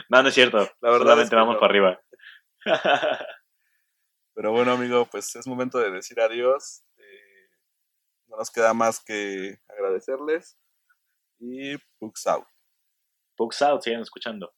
[0.10, 0.58] No, no es cierto.
[0.80, 1.60] La verdad Solamente es que vamos no.
[1.60, 2.02] para arriba.
[4.36, 6.84] Pero bueno, amigo, pues es momento de decir adiós.
[6.98, 7.50] Eh,
[8.28, 10.58] no nos queda más que agradecerles.
[11.40, 12.46] Y Pugs out.
[13.36, 14.54] Folks out, sigan escuchando.